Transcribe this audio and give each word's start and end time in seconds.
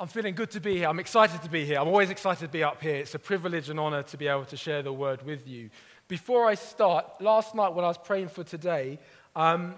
I'm 0.00 0.08
feeling 0.08 0.34
good 0.34 0.50
to 0.52 0.60
be 0.60 0.78
here. 0.78 0.88
I'm 0.88 0.98
excited 0.98 1.42
to 1.42 1.50
be 1.50 1.66
here. 1.66 1.78
I'm 1.78 1.86
always 1.86 2.08
excited 2.08 2.46
to 2.46 2.50
be 2.50 2.62
up 2.62 2.80
here. 2.80 2.94
It's 2.94 3.14
a 3.14 3.18
privilege 3.18 3.68
and 3.68 3.78
honor 3.78 4.02
to 4.04 4.16
be 4.16 4.28
able 4.28 4.46
to 4.46 4.56
share 4.56 4.82
the 4.82 4.90
word 4.90 5.20
with 5.26 5.46
you. 5.46 5.68
Before 6.08 6.46
I 6.46 6.54
start, 6.54 7.20
last 7.20 7.54
night 7.54 7.74
when 7.74 7.84
I 7.84 7.88
was 7.88 7.98
praying 7.98 8.28
for 8.28 8.42
today, 8.42 8.98
um, 9.36 9.74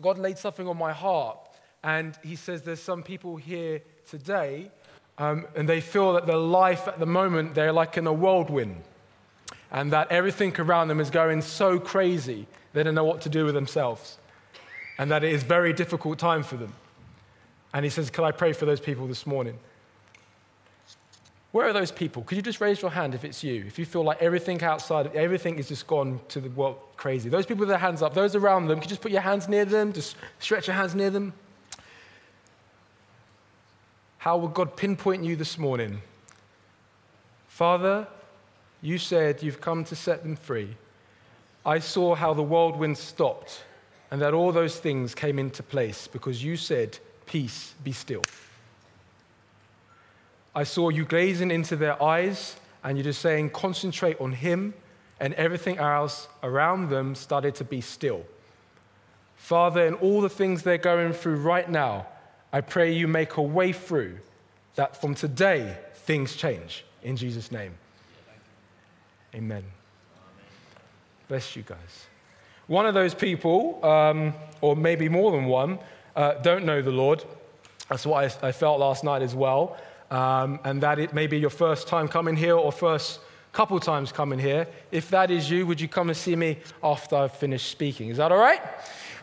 God 0.00 0.16
laid 0.18 0.38
something 0.38 0.68
on 0.68 0.78
my 0.78 0.92
heart. 0.92 1.38
And 1.82 2.16
He 2.22 2.36
says 2.36 2.62
there's 2.62 2.80
some 2.80 3.02
people 3.02 3.34
here 3.34 3.82
today, 4.08 4.70
um, 5.18 5.48
and 5.56 5.68
they 5.68 5.80
feel 5.80 6.12
that 6.12 6.24
their 6.24 6.36
life 6.36 6.86
at 6.86 7.00
the 7.00 7.06
moment, 7.06 7.56
they're 7.56 7.72
like 7.72 7.96
in 7.96 8.06
a 8.06 8.12
whirlwind. 8.12 8.84
And 9.72 9.92
that 9.92 10.12
everything 10.12 10.54
around 10.60 10.86
them 10.86 11.00
is 11.00 11.10
going 11.10 11.42
so 11.42 11.80
crazy, 11.80 12.46
they 12.74 12.84
don't 12.84 12.94
know 12.94 13.02
what 13.02 13.22
to 13.22 13.28
do 13.28 13.44
with 13.44 13.54
themselves. 13.54 14.18
And 14.98 15.10
that 15.10 15.24
it 15.24 15.32
is 15.32 15.42
very 15.42 15.72
difficult 15.72 16.20
time 16.20 16.44
for 16.44 16.56
them. 16.56 16.74
And 17.72 17.84
he 17.84 17.90
says, 17.90 18.10
Can 18.10 18.24
I 18.24 18.30
pray 18.30 18.52
for 18.52 18.66
those 18.66 18.80
people 18.80 19.06
this 19.06 19.26
morning? 19.26 19.58
Where 21.52 21.68
are 21.68 21.72
those 21.74 21.92
people? 21.92 22.22
Could 22.22 22.36
you 22.36 22.42
just 22.42 22.62
raise 22.62 22.80
your 22.80 22.90
hand 22.90 23.14
if 23.14 23.24
it's 23.24 23.44
you? 23.44 23.64
If 23.66 23.78
you 23.78 23.84
feel 23.84 24.02
like 24.02 24.22
everything 24.22 24.62
outside, 24.62 25.14
everything 25.14 25.58
is 25.58 25.68
just 25.68 25.86
gone 25.86 26.18
to 26.28 26.40
the 26.40 26.48
world 26.48 26.78
crazy. 26.96 27.28
Those 27.28 27.44
people 27.44 27.60
with 27.60 27.68
their 27.68 27.78
hands 27.78 28.00
up, 28.00 28.14
those 28.14 28.34
around 28.34 28.68
them, 28.68 28.80
could 28.80 28.86
you 28.86 28.94
just 28.94 29.02
put 29.02 29.12
your 29.12 29.20
hands 29.20 29.48
near 29.48 29.66
them? 29.66 29.92
Just 29.92 30.16
stretch 30.38 30.66
your 30.66 30.76
hands 30.76 30.94
near 30.94 31.10
them. 31.10 31.34
How 34.16 34.38
will 34.38 34.48
God 34.48 34.76
pinpoint 34.76 35.24
you 35.24 35.36
this 35.36 35.58
morning? 35.58 36.00
Father, 37.48 38.06
you 38.80 38.96
said 38.96 39.42
you've 39.42 39.60
come 39.60 39.84
to 39.84 39.94
set 39.94 40.22
them 40.22 40.36
free. 40.36 40.76
I 41.66 41.80
saw 41.80 42.14
how 42.14 42.32
the 42.32 42.42
whirlwind 42.42 42.96
stopped 42.96 43.62
and 44.10 44.22
that 44.22 44.32
all 44.32 44.52
those 44.52 44.78
things 44.78 45.14
came 45.14 45.38
into 45.38 45.62
place 45.62 46.06
because 46.06 46.42
you 46.42 46.56
said, 46.56 46.98
Peace, 47.32 47.72
be 47.82 47.92
still. 47.92 48.24
I 50.54 50.64
saw 50.64 50.90
you 50.90 51.06
gazing 51.06 51.50
into 51.50 51.76
their 51.76 52.00
eyes 52.02 52.56
and 52.84 52.98
you're 52.98 53.04
just 53.04 53.22
saying, 53.22 53.48
Concentrate 53.48 54.20
on 54.20 54.32
Him, 54.32 54.74
and 55.18 55.32
everything 55.32 55.78
else 55.78 56.28
around 56.42 56.90
them 56.90 57.14
started 57.14 57.54
to 57.54 57.64
be 57.64 57.80
still. 57.80 58.22
Father, 59.36 59.86
in 59.86 59.94
all 59.94 60.20
the 60.20 60.28
things 60.28 60.62
they're 60.62 60.76
going 60.76 61.14
through 61.14 61.36
right 61.36 61.70
now, 61.70 62.06
I 62.52 62.60
pray 62.60 62.92
you 62.92 63.08
make 63.08 63.38
a 63.38 63.42
way 63.42 63.72
through 63.72 64.18
that 64.74 65.00
from 65.00 65.14
today 65.14 65.78
things 65.94 66.36
change. 66.36 66.84
In 67.02 67.16
Jesus' 67.16 67.50
name. 67.50 67.72
Amen. 69.34 69.64
Bless 71.28 71.56
you 71.56 71.62
guys. 71.62 72.08
One 72.66 72.84
of 72.84 72.92
those 72.92 73.14
people, 73.14 73.82
um, 73.82 74.34
or 74.60 74.76
maybe 74.76 75.08
more 75.08 75.32
than 75.32 75.46
one, 75.46 75.78
uh, 76.16 76.34
don't 76.34 76.64
know 76.64 76.82
the 76.82 76.90
Lord. 76.90 77.24
That's 77.88 78.06
what 78.06 78.24
I, 78.42 78.48
I 78.48 78.52
felt 78.52 78.80
last 78.80 79.04
night 79.04 79.22
as 79.22 79.34
well. 79.34 79.76
Um, 80.10 80.60
and 80.64 80.82
that 80.82 80.98
it 80.98 81.14
may 81.14 81.26
be 81.26 81.38
your 81.38 81.50
first 81.50 81.88
time 81.88 82.06
coming 82.06 82.36
here 82.36 82.54
or 82.54 82.70
first 82.70 83.20
couple 83.52 83.78
times 83.80 84.12
coming 84.12 84.38
here. 84.38 84.66
If 84.90 85.10
that 85.10 85.30
is 85.30 85.50
you, 85.50 85.66
would 85.66 85.80
you 85.80 85.88
come 85.88 86.08
and 86.08 86.16
see 86.16 86.36
me 86.36 86.58
after 86.82 87.16
I've 87.16 87.34
finished 87.34 87.70
speaking? 87.70 88.08
Is 88.08 88.16
that 88.16 88.32
all 88.32 88.38
right? 88.38 88.60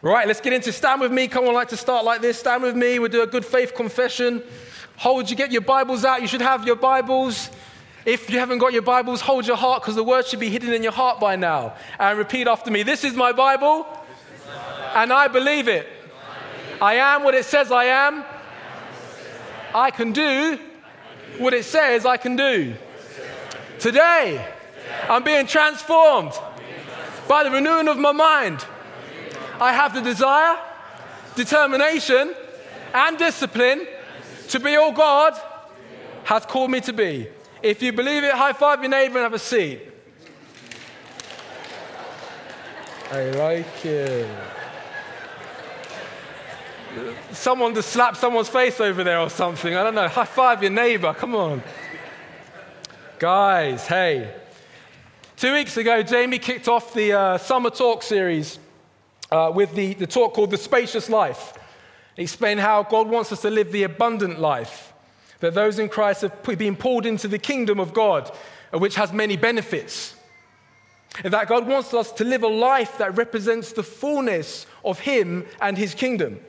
Right, 0.01 0.27
let's 0.27 0.39
get 0.39 0.53
into 0.53 0.71
stand 0.71 1.01
with 1.01 1.11
me. 1.11 1.27
Come 1.27 1.45
on, 1.47 1.53
like 1.53 1.69
to 1.69 1.77
start 1.77 2.05
like 2.05 2.21
this. 2.21 2.39
Stand 2.39 2.63
with 2.63 2.75
me. 2.75 2.99
We'll 2.99 3.09
do 3.09 3.21
a 3.21 3.27
good 3.27 3.45
faith 3.45 3.75
confession. 3.75 4.43
Hold, 4.97 5.29
you 5.29 5.35
get 5.35 5.51
your 5.51 5.61
Bibles 5.61 6.05
out. 6.05 6.21
You 6.21 6.27
should 6.27 6.41
have 6.41 6.65
your 6.65 6.75
Bibles. 6.75 7.49
If 8.05 8.29
you 8.29 8.39
haven't 8.39 8.59
got 8.59 8.71
your 8.71 8.81
Bibles, 8.81 9.19
hold 9.19 9.45
your 9.45 9.57
heart 9.57 9.81
because 9.81 9.95
the 9.95 10.03
word 10.03 10.25
should 10.25 10.39
be 10.39 10.49
hidden 10.49 10.73
in 10.73 10.83
your 10.83 10.91
heart 10.91 11.19
by 11.19 11.35
now. 11.35 11.75
And 11.99 12.17
repeat 12.17 12.47
after 12.47 12.71
me 12.71 12.83
This 12.83 13.03
is 13.03 13.13
my 13.13 13.31
Bible, 13.31 13.85
and 14.95 15.11
I 15.11 15.27
believe 15.27 15.67
it. 15.67 15.87
I 16.81 16.95
am 16.95 17.23
what 17.23 17.35
it 17.35 17.45
says 17.45 17.71
I 17.71 17.85
am. 17.85 18.23
I 19.75 19.91
can 19.91 20.11
do 20.13 20.57
what 21.37 21.53
it 21.53 21.65
says 21.65 22.05
I 22.05 22.17
can 22.17 22.35
do. 22.35 22.73
Today, 23.79 24.45
I'm 25.09 25.23
being 25.23 25.45
transformed 25.45 26.33
by 27.27 27.43
the 27.43 27.51
renewing 27.51 27.87
of 27.87 27.97
my 27.97 28.11
mind. 28.11 28.65
I 29.59 29.73
have 29.73 29.93
the 29.93 30.01
desire, 30.01 30.57
determination, 31.35 32.33
and 32.93 33.17
discipline 33.17 33.85
to 34.49 34.59
be 34.59 34.75
all 34.77 34.91
God 34.91 35.33
has 36.23 36.45
called 36.45 36.71
me 36.71 36.81
to 36.81 36.93
be. 36.93 37.27
If 37.61 37.81
you 37.81 37.91
believe 37.91 38.23
it, 38.23 38.33
high 38.33 38.53
five 38.53 38.81
your 38.81 38.89
neighbor 38.89 39.17
and 39.17 39.23
have 39.23 39.33
a 39.33 39.39
seat. 39.39 39.81
I 43.11 43.31
like 43.31 43.85
it. 43.85 44.29
Someone 47.31 47.73
to 47.75 47.83
slap 47.83 48.15
someone's 48.15 48.49
face 48.49 48.79
over 48.79 49.03
there 49.03 49.19
or 49.19 49.29
something. 49.29 49.75
I 49.75 49.83
don't 49.83 49.95
know. 49.95 50.07
High 50.07 50.25
five 50.25 50.63
your 50.63 50.71
neighbor. 50.71 51.13
Come 51.13 51.35
on. 51.35 51.61
Guys, 53.19 53.85
hey. 53.85 54.33
Two 55.37 55.53
weeks 55.53 55.77
ago, 55.77 56.01
Jamie 56.01 56.39
kicked 56.39 56.67
off 56.67 56.93
the 56.93 57.13
uh, 57.13 57.37
Summer 57.37 57.69
Talk 57.69 58.01
series 58.01 58.59
uh, 59.31 59.51
with 59.53 59.73
the, 59.75 59.93
the 59.93 60.07
talk 60.07 60.33
called 60.33 60.51
The 60.51 60.57
Spacious 60.57 61.09
Life. 61.09 61.53
He 62.15 62.23
explained 62.23 62.59
how 62.59 62.83
God 62.83 63.07
wants 63.07 63.31
us 63.31 63.41
to 63.43 63.49
live 63.49 63.71
the 63.71 63.83
abundant 63.83 64.39
life, 64.39 64.91
that 65.39 65.53
those 65.53 65.79
in 65.79 65.89
Christ 65.89 66.21
have 66.21 66.43
been 66.43 66.75
pulled 66.75 67.05
into 67.05 67.27
the 67.27 67.39
kingdom 67.39 67.79
of 67.79 67.93
God, 67.93 68.31
uh, 68.73 68.79
which 68.79 68.95
has 68.95 69.13
many 69.13 69.37
benefits. 69.37 70.15
And 71.23 71.33
that 71.33 71.47
God 71.47 71.67
wants 71.67 71.93
us 71.93 72.11
to 72.13 72.23
live 72.23 72.43
a 72.43 72.47
life 72.47 72.97
that 72.97 73.15
represents 73.15 73.73
the 73.73 73.83
fullness 73.83 74.65
of 74.83 74.99
Him 74.99 75.45
and 75.61 75.77
His 75.77 75.93
kingdom 75.93 76.39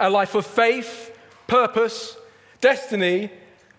a 0.00 0.10
life 0.10 0.34
of 0.34 0.46
faith, 0.46 1.16
purpose, 1.46 2.16
destiny, 2.60 3.30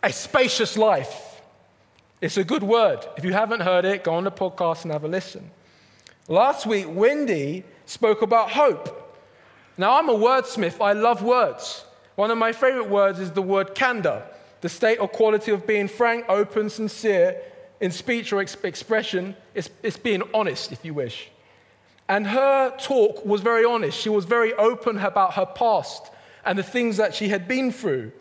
a 0.01 0.11
spacious 0.11 0.77
life. 0.77 1.41
It's 2.21 2.37
a 2.37 2.43
good 2.43 2.63
word. 2.63 3.05
If 3.17 3.25
you 3.25 3.33
haven't 3.33 3.61
heard 3.61 3.85
it, 3.85 4.03
go 4.03 4.13
on 4.13 4.23
the 4.23 4.31
podcast 4.31 4.83
and 4.83 4.91
have 4.91 5.03
a 5.03 5.07
listen. 5.07 5.49
Last 6.27 6.65
week, 6.65 6.85
Wendy 6.89 7.63
spoke 7.85 8.21
about 8.21 8.51
hope. 8.51 9.01
Now, 9.77 9.99
I'm 9.99 10.09
a 10.09 10.13
wordsmith, 10.13 10.81
I 10.81 10.93
love 10.93 11.21
words. 11.21 11.83
One 12.15 12.31
of 12.31 12.37
my 12.37 12.53
favorite 12.53 12.89
words 12.89 13.19
is 13.19 13.31
the 13.31 13.41
word 13.41 13.75
candor, 13.75 14.23
the 14.61 14.69
state 14.69 14.97
or 14.97 15.07
quality 15.07 15.51
of 15.51 15.67
being 15.67 15.87
frank, 15.87 16.25
open, 16.29 16.69
sincere 16.69 17.41
in 17.81 17.91
speech 17.91 18.31
or 18.31 18.39
ex- 18.39 18.55
expression. 18.63 19.35
It's, 19.53 19.69
it's 19.83 19.97
being 19.97 20.23
honest, 20.33 20.71
if 20.71 20.85
you 20.85 20.93
wish. 20.93 21.29
And 22.07 22.27
her 22.27 22.75
talk 22.77 23.25
was 23.25 23.41
very 23.41 23.65
honest. 23.65 23.99
She 23.99 24.09
was 24.09 24.25
very 24.25 24.53
open 24.53 24.97
about 24.97 25.33
her 25.33 25.45
past 25.45 26.11
and 26.45 26.57
the 26.57 26.63
things 26.63 26.97
that 26.97 27.15
she 27.15 27.29
had 27.29 27.47
been 27.47 27.71
through. 27.71 28.11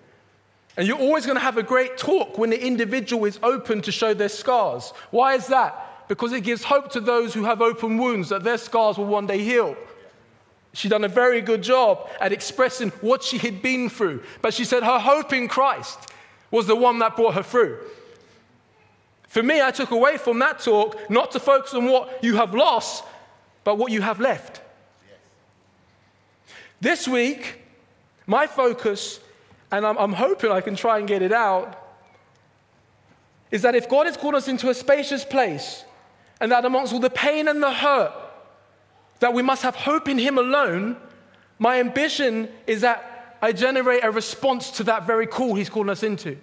And 0.76 0.88
you're 0.88 0.98
always 0.98 1.26
going 1.26 1.36
to 1.36 1.44
have 1.44 1.58
a 1.58 1.62
great 1.62 1.96
talk 1.96 2.38
when 2.38 2.50
the 2.50 2.66
individual 2.66 3.26
is 3.26 3.38
open 3.42 3.82
to 3.82 3.92
show 3.92 4.14
their 4.14 4.28
scars. 4.28 4.92
Why 5.10 5.34
is 5.34 5.46
that? 5.48 6.08
Because 6.08 6.32
it 6.32 6.40
gives 6.40 6.64
hope 6.64 6.90
to 6.92 7.00
those 7.00 7.32
who 7.32 7.44
have 7.44 7.62
open 7.62 7.98
wounds 7.98 8.30
that 8.30 8.42
their 8.42 8.58
scars 8.58 8.98
will 8.98 9.06
one 9.06 9.26
day 9.26 9.38
heal. 9.38 9.76
She'd 10.72 10.88
done 10.88 11.04
a 11.04 11.08
very 11.08 11.40
good 11.40 11.62
job 11.62 12.08
at 12.20 12.32
expressing 12.32 12.90
what 13.00 13.22
she 13.22 13.38
had 13.38 13.62
been 13.62 13.88
through. 13.88 14.22
But 14.42 14.54
she 14.54 14.64
said 14.64 14.82
her 14.82 14.98
hope 14.98 15.32
in 15.32 15.46
Christ 15.46 16.10
was 16.50 16.66
the 16.66 16.74
one 16.74 16.98
that 16.98 17.14
brought 17.14 17.34
her 17.34 17.42
through. 17.42 17.78
For 19.28 19.42
me, 19.42 19.60
I 19.62 19.70
took 19.70 19.90
away 19.92 20.16
from 20.16 20.38
that 20.40 20.60
talk 20.60 20.98
not 21.10 21.30
to 21.32 21.40
focus 21.40 21.74
on 21.74 21.86
what 21.86 22.22
you 22.22 22.36
have 22.36 22.54
lost, 22.54 23.04
but 23.64 23.76
what 23.76 23.90
you 23.90 24.02
have 24.02 24.20
left. 24.20 24.60
This 26.80 27.08
week, 27.08 27.62
my 28.26 28.46
focus, 28.46 29.20
and 29.72 29.86
I'm, 29.86 29.96
I'm, 29.96 30.12
hoping 30.12 30.52
I 30.52 30.60
can 30.60 30.76
try 30.76 30.98
and 30.98 31.08
get 31.08 31.22
it 31.22 31.32
out, 31.32 31.80
is 33.50 33.62
that 33.62 33.74
if 33.74 33.88
God 33.88 34.06
has 34.06 34.16
called 34.16 34.34
us 34.34 34.48
into 34.48 34.68
a 34.68 34.74
spacious 34.74 35.24
place, 35.24 35.84
and 36.40 36.52
that 36.52 36.64
amongst 36.64 36.92
all 36.92 37.00
the 37.00 37.10
pain 37.10 37.48
and 37.48 37.62
the 37.62 37.72
hurt, 37.72 38.12
that 39.20 39.32
we 39.32 39.42
must 39.42 39.62
have 39.62 39.74
hope 39.74 40.08
in 40.08 40.18
Him 40.18 40.36
alone, 40.36 40.96
my 41.58 41.80
ambition 41.80 42.48
is 42.66 42.82
that 42.82 43.38
I 43.40 43.52
generate 43.52 44.04
a 44.04 44.10
response 44.10 44.70
to 44.72 44.84
that 44.84 45.06
very 45.06 45.26
call 45.26 45.54
He's 45.54 45.70
calling 45.70 45.90
us 45.90 46.02
into. 46.02 46.36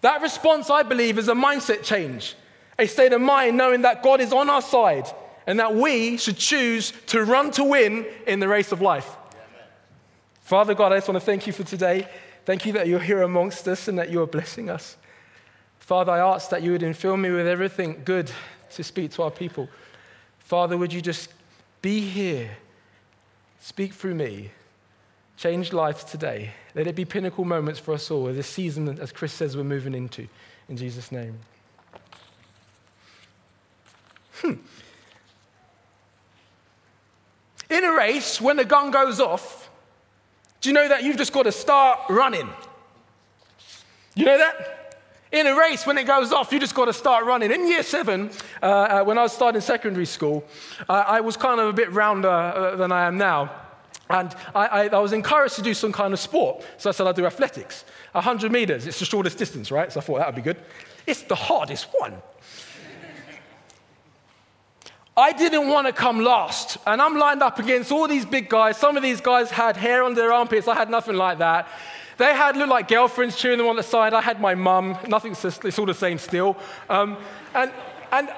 That 0.00 0.22
response, 0.22 0.70
I 0.70 0.82
believe, 0.82 1.18
is 1.18 1.28
a 1.28 1.34
mindset 1.34 1.82
change 1.82 2.34
a 2.80 2.86
state 2.86 3.12
of 3.12 3.20
mind 3.20 3.56
knowing 3.56 3.82
that 3.82 4.02
God 4.02 4.20
is 4.20 4.32
on 4.32 4.50
our 4.50 4.62
side 4.62 5.06
and 5.46 5.60
that 5.60 5.74
we 5.74 6.16
should 6.16 6.36
choose 6.36 6.92
to 7.06 7.24
run 7.24 7.50
to 7.52 7.64
win 7.64 8.06
in 8.26 8.40
the 8.40 8.48
race 8.48 8.72
of 8.72 8.80
life. 8.80 9.16
Father 10.42 10.74
God, 10.74 10.92
I 10.92 10.96
just 10.96 11.08
want 11.08 11.16
to 11.16 11.24
thank 11.24 11.46
you 11.46 11.52
for 11.52 11.62
today. 11.62 12.08
Thank 12.44 12.66
you 12.66 12.72
that 12.72 12.88
you're 12.88 12.98
here 12.98 13.22
amongst 13.22 13.68
us 13.68 13.86
and 13.88 13.98
that 13.98 14.10
you 14.10 14.20
are 14.22 14.26
blessing 14.26 14.68
us. 14.68 14.96
Father, 15.78 16.12
I 16.12 16.18
ask 16.18 16.50
that 16.50 16.62
you 16.62 16.72
would 16.72 16.82
infill 16.82 17.18
me 17.18 17.30
with 17.30 17.46
everything 17.46 18.02
good 18.04 18.30
to 18.72 18.82
speak 18.84 19.12
to 19.12 19.22
our 19.22 19.30
people. 19.30 19.68
Father, 20.38 20.76
would 20.76 20.92
you 20.92 21.00
just 21.00 21.30
be 21.82 22.00
here, 22.00 22.50
speak 23.60 23.92
through 23.92 24.14
me, 24.14 24.50
change 25.36 25.72
lives 25.72 26.04
today. 26.04 26.52
Let 26.74 26.86
it 26.86 26.94
be 26.94 27.04
pinnacle 27.04 27.44
moments 27.44 27.80
for 27.80 27.94
us 27.94 28.10
all, 28.10 28.26
this 28.26 28.46
season, 28.46 28.98
as 29.00 29.12
Chris 29.12 29.32
says, 29.32 29.56
we're 29.56 29.64
moving 29.64 29.94
into. 29.94 30.28
In 30.68 30.76
Jesus' 30.76 31.10
name. 31.10 31.38
Hmm. 34.40 34.54
In 37.70 37.84
a 37.84 37.92
race, 37.92 38.40
when 38.40 38.56
the 38.56 38.64
gun 38.64 38.90
goes 38.90 39.20
off, 39.20 39.70
Do 40.60 40.68
you 40.68 40.74
know 40.74 40.88
that 40.88 41.02
you've 41.02 41.16
just 41.16 41.32
got 41.32 41.44
to 41.44 41.52
start 41.52 41.98
running? 42.10 42.48
You 44.14 44.26
know 44.26 44.38
that? 44.38 44.94
In 45.32 45.46
a 45.46 45.56
race, 45.56 45.86
when 45.86 45.96
it 45.96 46.04
goes 46.04 46.32
off, 46.32 46.52
you 46.52 46.58
just 46.58 46.74
got 46.74 46.86
to 46.86 46.92
start 46.92 47.24
running. 47.24 47.52
In 47.52 47.68
year 47.68 47.84
seven, 47.84 48.30
uh, 48.62 48.66
uh, 48.66 49.04
when 49.04 49.16
I 49.16 49.22
was 49.22 49.32
starting 49.32 49.60
secondary 49.60 50.04
school, 50.04 50.44
uh, 50.88 51.04
I 51.06 51.20
was 51.20 51.36
kind 51.36 51.60
of 51.60 51.68
a 51.68 51.72
bit 51.72 51.92
rounder 51.92 52.28
uh, 52.28 52.76
than 52.76 52.90
I 52.90 53.06
am 53.06 53.16
now. 53.16 53.50
And 54.10 54.34
I, 54.56 54.66
I, 54.66 54.88
I, 54.88 54.98
was 54.98 55.12
encouraged 55.12 55.54
to 55.54 55.62
do 55.62 55.72
some 55.72 55.92
kind 55.92 56.12
of 56.12 56.18
sport. 56.18 56.64
So 56.78 56.90
I 56.90 56.92
said 56.92 57.06
I'd 57.06 57.14
do 57.14 57.26
athletics. 57.26 57.84
100 58.10 58.50
meters, 58.50 58.88
it's 58.88 58.98
the 58.98 59.04
shortest 59.04 59.38
distance, 59.38 59.70
right? 59.70 59.92
So 59.92 60.00
I 60.00 60.02
thought 60.02 60.18
that 60.18 60.26
would 60.26 60.34
be 60.34 60.42
good. 60.42 60.56
It's 61.06 61.22
the 61.22 61.36
hardest 61.36 61.86
one. 61.96 62.20
I 65.16 65.32
didn't 65.32 65.68
want 65.68 65.86
to 65.86 65.92
come 65.92 66.20
last. 66.20 66.78
And 66.86 67.02
I'm 67.02 67.16
lined 67.16 67.42
up 67.42 67.58
against 67.58 67.92
all 67.92 68.08
these 68.08 68.24
big 68.24 68.48
guys. 68.48 68.76
Some 68.76 68.96
of 68.96 69.02
these 69.02 69.20
guys 69.20 69.50
had 69.50 69.76
hair 69.76 70.02
on 70.02 70.14
their 70.14 70.32
armpits. 70.32 70.68
I 70.68 70.74
had 70.74 70.90
nothing 70.90 71.16
like 71.16 71.38
that. 71.38 71.68
They 72.16 72.34
had 72.34 72.56
looked 72.56 72.70
like 72.70 72.88
girlfriends 72.88 73.36
cheering 73.36 73.58
them 73.58 73.66
on 73.66 73.76
the 73.76 73.82
side. 73.82 74.12
I 74.12 74.20
had 74.20 74.40
my 74.40 74.54
mum. 74.54 74.96
Nothing's 75.08 75.44
it's 75.44 75.78
all 75.78 75.86
the 75.86 75.94
same 75.94 76.18
still. 76.18 76.56
Um, 76.88 77.16
and, 77.54 77.72
and 78.12 78.28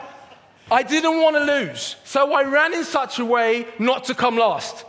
I 0.70 0.82
didn't 0.82 1.20
want 1.20 1.36
to 1.36 1.44
lose. 1.44 1.96
So 2.04 2.32
I 2.32 2.44
ran 2.44 2.74
in 2.74 2.84
such 2.84 3.18
a 3.18 3.24
way 3.24 3.66
not 3.78 4.04
to 4.04 4.14
come 4.14 4.36
last. 4.36 4.84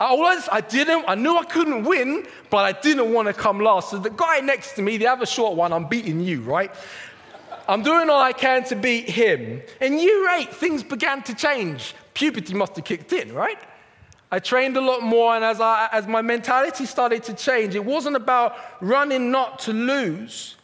I, 0.00 0.12
was, 0.14 0.48
I 0.52 0.60
didn't, 0.60 1.06
I 1.08 1.16
knew 1.16 1.36
I 1.36 1.44
couldn't 1.44 1.84
win, 1.84 2.26
but 2.50 2.58
I 2.58 2.72
didn't 2.72 3.12
want 3.12 3.26
to 3.26 3.34
come 3.34 3.58
last. 3.58 3.90
So 3.90 3.98
the 3.98 4.10
guy 4.10 4.38
next 4.40 4.74
to 4.74 4.82
me, 4.82 4.96
the 4.96 5.08
other 5.08 5.26
short 5.26 5.56
one, 5.56 5.72
I'm 5.72 5.88
beating 5.88 6.20
you, 6.20 6.42
right? 6.42 6.72
I'm 7.68 7.82
doing 7.82 8.08
all 8.08 8.20
I 8.20 8.32
can 8.32 8.64
to 8.64 8.76
beat 8.76 9.10
him. 9.10 9.60
In 9.80 9.98
year 9.98 10.30
eight, 10.30 10.54
things 10.54 10.82
began 10.82 11.22
to 11.24 11.34
change. 11.34 11.94
Puberty 12.14 12.54
must 12.54 12.74
have 12.76 12.86
kicked 12.86 13.12
in, 13.12 13.34
right? 13.34 13.58
I 14.30 14.38
trained 14.38 14.76
a 14.78 14.80
lot 14.80 15.02
more, 15.02 15.34
and 15.34 15.44
as, 15.44 15.60
I, 15.60 15.88
as 15.92 16.06
my 16.06 16.22
mentality 16.22 16.86
started 16.86 17.22
to 17.24 17.34
change, 17.34 17.74
it 17.74 17.84
wasn't 17.84 18.16
about 18.16 18.56
running 18.80 19.30
not 19.30 19.58
to 19.60 19.72
lose, 19.72 20.56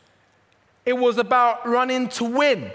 it 0.84 0.94
was 0.94 1.18
about 1.18 1.66
running 1.66 2.08
to 2.08 2.24
win. 2.24 2.70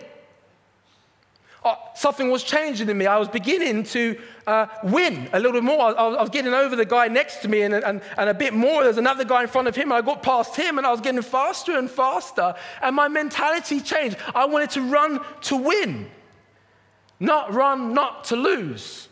Uh, 1.64 1.76
something 1.94 2.32
was 2.32 2.44
changing 2.44 2.90
in 2.90 2.98
me. 2.98 3.06
I 3.06 3.18
was 3.18 3.28
beginning 3.28 3.84
to 3.86 4.18
uh, 4.48 4.68
win 4.84 5.30
a 5.34 5.40
little 5.40 5.52
bit 5.52 5.64
more. 5.64 5.82
I, 5.82 5.92
I, 5.92 6.22
was 6.22 6.30
getting 6.30 6.54
over 6.54 6.74
the 6.76 6.86
guy 6.86 7.10
next 7.10 7.42
to 7.42 7.50
me 7.50 7.64
and, 7.64 7.74
and, 7.74 8.02
and 8.18 8.30
a 8.30 8.34
bit 8.34 8.54
more. 8.54 8.84
There's 8.84 8.98
another 8.98 9.26
guy 9.26 9.42
in 9.42 9.50
front 9.50 9.68
of 9.68 9.76
him. 9.76 9.92
I 9.92 10.02
got 10.02 10.24
past 10.24 10.56
him 10.56 10.78
and 10.78 10.88
I 10.88 10.92
was 10.92 11.02
getting 11.02 11.22
faster 11.22 11.78
and 11.78 11.92
faster. 11.92 12.56
And 12.82 12.96
my 12.96 13.10
mentality 13.10 13.82
changed. 13.82 14.16
I 14.34 14.46
wanted 14.46 14.70
to 14.72 14.82
run 14.84 15.20
to 15.42 15.58
win, 15.58 16.10
not 17.20 17.54
run 17.54 17.94
not 17.94 18.24
to 18.26 18.38
lose. 18.38 19.10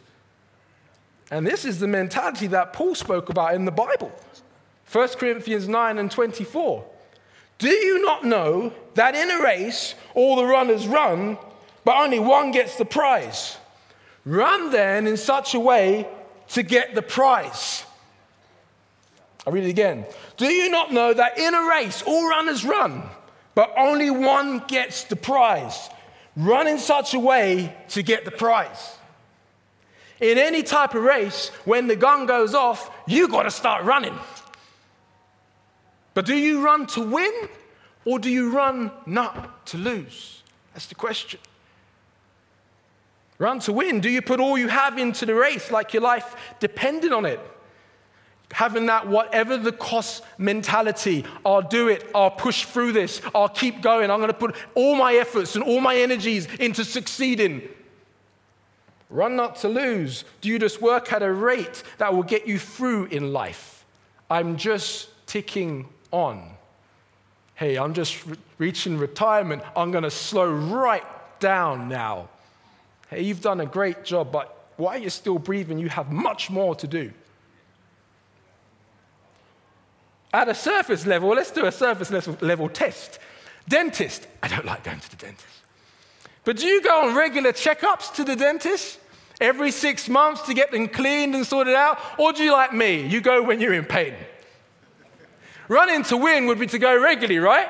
And 1.29 1.45
this 1.45 1.65
is 1.65 1.79
the 1.79 1.87
mentality 1.87 2.47
that 2.47 2.71
Paul 2.71 2.95
spoke 2.95 3.29
about 3.29 3.55
in 3.55 3.65
the 3.65 3.71
Bible 3.71 4.13
1 4.89 5.07
Corinthians 5.09 5.67
9 5.67 5.97
and 5.97 6.09
24. 6.09 6.85
Do 7.57 7.69
you 7.69 8.01
not 8.01 8.23
know 8.23 8.71
that 8.93 9.15
in 9.15 9.29
a 9.31 9.43
race 9.43 9.95
all 10.13 10.37
the 10.37 10.45
runners 10.45 10.87
run, 10.87 11.37
but 11.87 11.95
only 11.95 12.19
one 12.19 12.51
gets 12.51 12.75
the 12.75 12.83
prize? 12.83 13.57
Run 14.25 14.71
then 14.71 15.07
in 15.07 15.15
such 15.15 15.53
a 15.53 15.59
way 15.61 16.05
to 16.49 16.61
get 16.61 16.95
the 16.95 17.01
prize. 17.01 17.85
I'll 19.45 19.53
read 19.53 19.63
it 19.63 19.69
again. 19.69 20.05
Do 20.35 20.47
you 20.47 20.69
not 20.69 20.91
know 20.91 21.13
that 21.13 21.39
in 21.39 21.55
a 21.55 21.63
race 21.63 22.03
all 22.05 22.27
runners 22.27 22.65
run, 22.65 23.03
but 23.55 23.73
only 23.77 24.09
one 24.09 24.65
gets 24.67 25.05
the 25.05 25.15
prize? 25.15 25.89
Run 26.35 26.67
in 26.67 26.77
such 26.77 27.13
a 27.13 27.19
way 27.21 27.73
to 27.91 28.03
get 28.03 28.25
the 28.25 28.31
prize. 28.31 28.97
In 30.19 30.37
any 30.37 30.63
type 30.63 30.93
of 30.93 31.03
race, 31.03 31.51
when 31.63 31.87
the 31.87 31.95
gun 31.95 32.25
goes 32.25 32.53
off, 32.53 32.91
you 33.07 33.29
got 33.29 33.43
to 33.43 33.51
start 33.51 33.85
running. 33.85 34.19
But 36.13 36.25
do 36.25 36.35
you 36.35 36.61
run 36.61 36.85
to 36.87 36.99
win 36.99 37.47
or 38.03 38.19
do 38.19 38.29
you 38.29 38.49
run 38.49 38.91
not 39.05 39.65
to 39.67 39.77
lose? 39.77 40.43
That's 40.73 40.87
the 40.87 40.95
question. 40.95 41.39
Run 43.39 43.59
to 43.61 43.73
win. 43.73 43.99
Do 43.99 44.09
you 44.09 44.21
put 44.21 44.39
all 44.39 44.57
you 44.57 44.67
have 44.67 44.97
into 44.97 45.25
the 45.25 45.35
race 45.35 45.69
like 45.71 45.93
your 45.93 46.01
life 46.01 46.35
depended 46.59 47.13
on 47.13 47.25
it? 47.25 47.39
Having 48.51 48.85
that 48.85 49.07
whatever 49.07 49.57
the 49.57 49.73
cost 49.73 50.23
mentality, 50.37 51.25
I'll 51.45 51.61
do 51.61 51.89
it, 51.89 52.09
I'll 52.15 52.31
push 52.31 52.63
through 52.65 52.93
this, 52.93 53.21
I'll 53.35 53.49
keep 53.49 53.81
going, 53.81 54.09
I'm 54.09 54.19
going 54.19 54.29
to 54.29 54.33
put 54.33 54.55
all 54.73 54.95
my 54.95 55.15
efforts 55.15 55.55
and 55.55 55.63
all 55.63 55.81
my 55.81 55.97
energies 55.97 56.47
into 56.59 56.85
succeeding. 56.85 57.67
Run 59.09 59.35
not 59.35 59.57
to 59.57 59.67
lose. 59.67 60.23
Do 60.41 60.49
you 60.49 60.59
just 60.59 60.81
work 60.81 61.11
at 61.11 61.21
a 61.21 61.31
rate 61.31 61.83
that 61.97 62.13
will 62.13 62.23
get 62.23 62.47
you 62.47 62.57
through 62.57 63.05
in 63.05 63.33
life? 63.33 63.85
I'm 64.29 64.57
just 64.57 65.09
ticking 65.27 65.87
on. 66.11 66.51
Hey, 67.55 67.77
I'm 67.77 67.93
just 67.93 68.25
re- 68.25 68.37
reaching 68.57 68.97
retirement. 68.97 69.63
I'm 69.75 69.91
going 69.91 70.03
to 70.03 70.11
slow 70.11 70.51
right 70.51 71.03
down 71.39 71.89
now. 71.89 72.29
Hey, 73.09 73.23
you've 73.23 73.41
done 73.41 73.61
a 73.61 73.65
great 73.65 74.03
job, 74.03 74.31
but 74.31 74.71
while 74.77 74.97
you're 74.97 75.09
still 75.09 75.39
breathing, 75.39 75.79
you 75.79 75.89
have 75.89 76.11
much 76.11 76.49
more 76.49 76.75
to 76.75 76.87
do. 76.87 77.11
At 80.33 80.49
a 80.49 80.55
surface 80.55 81.05
level, 81.05 81.29
let's 81.29 81.51
do 81.51 81.65
a 81.65 81.71
surface 81.71 82.11
level 82.41 82.69
test. 82.69 83.19
Dentist. 83.67 84.27
I 84.43 84.47
don't 84.47 84.65
like 84.65 84.83
going 84.83 84.99
to 84.99 85.09
the 85.09 85.15
dentist. 85.15 85.45
But 86.43 86.57
do 86.57 86.67
you 86.67 86.81
go 86.81 87.07
on 87.07 87.15
regular 87.15 87.51
checkups 87.51 88.13
to 88.15 88.23
the 88.23 88.35
dentist 88.35 88.99
every 89.41 89.71
six 89.71 90.07
months 90.07 90.41
to 90.43 90.53
get 90.53 90.71
them 90.71 90.87
cleaned 90.87 91.35
and 91.35 91.45
sorted 91.45 91.75
out? 91.75 91.99
Or 92.17 92.33
do 92.33 92.43
you 92.43 92.51
like 92.51 92.73
me? 92.73 93.05
You 93.05 93.21
go 93.21 93.41
when 93.41 93.59
you're 93.59 93.73
in 93.73 93.85
pain. 93.85 94.13
Running 95.67 96.03
to 96.03 96.17
win 96.17 96.45
would 96.47 96.59
be 96.59 96.67
to 96.67 96.79
go 96.79 96.97
regularly, 96.97 97.39
right? 97.39 97.67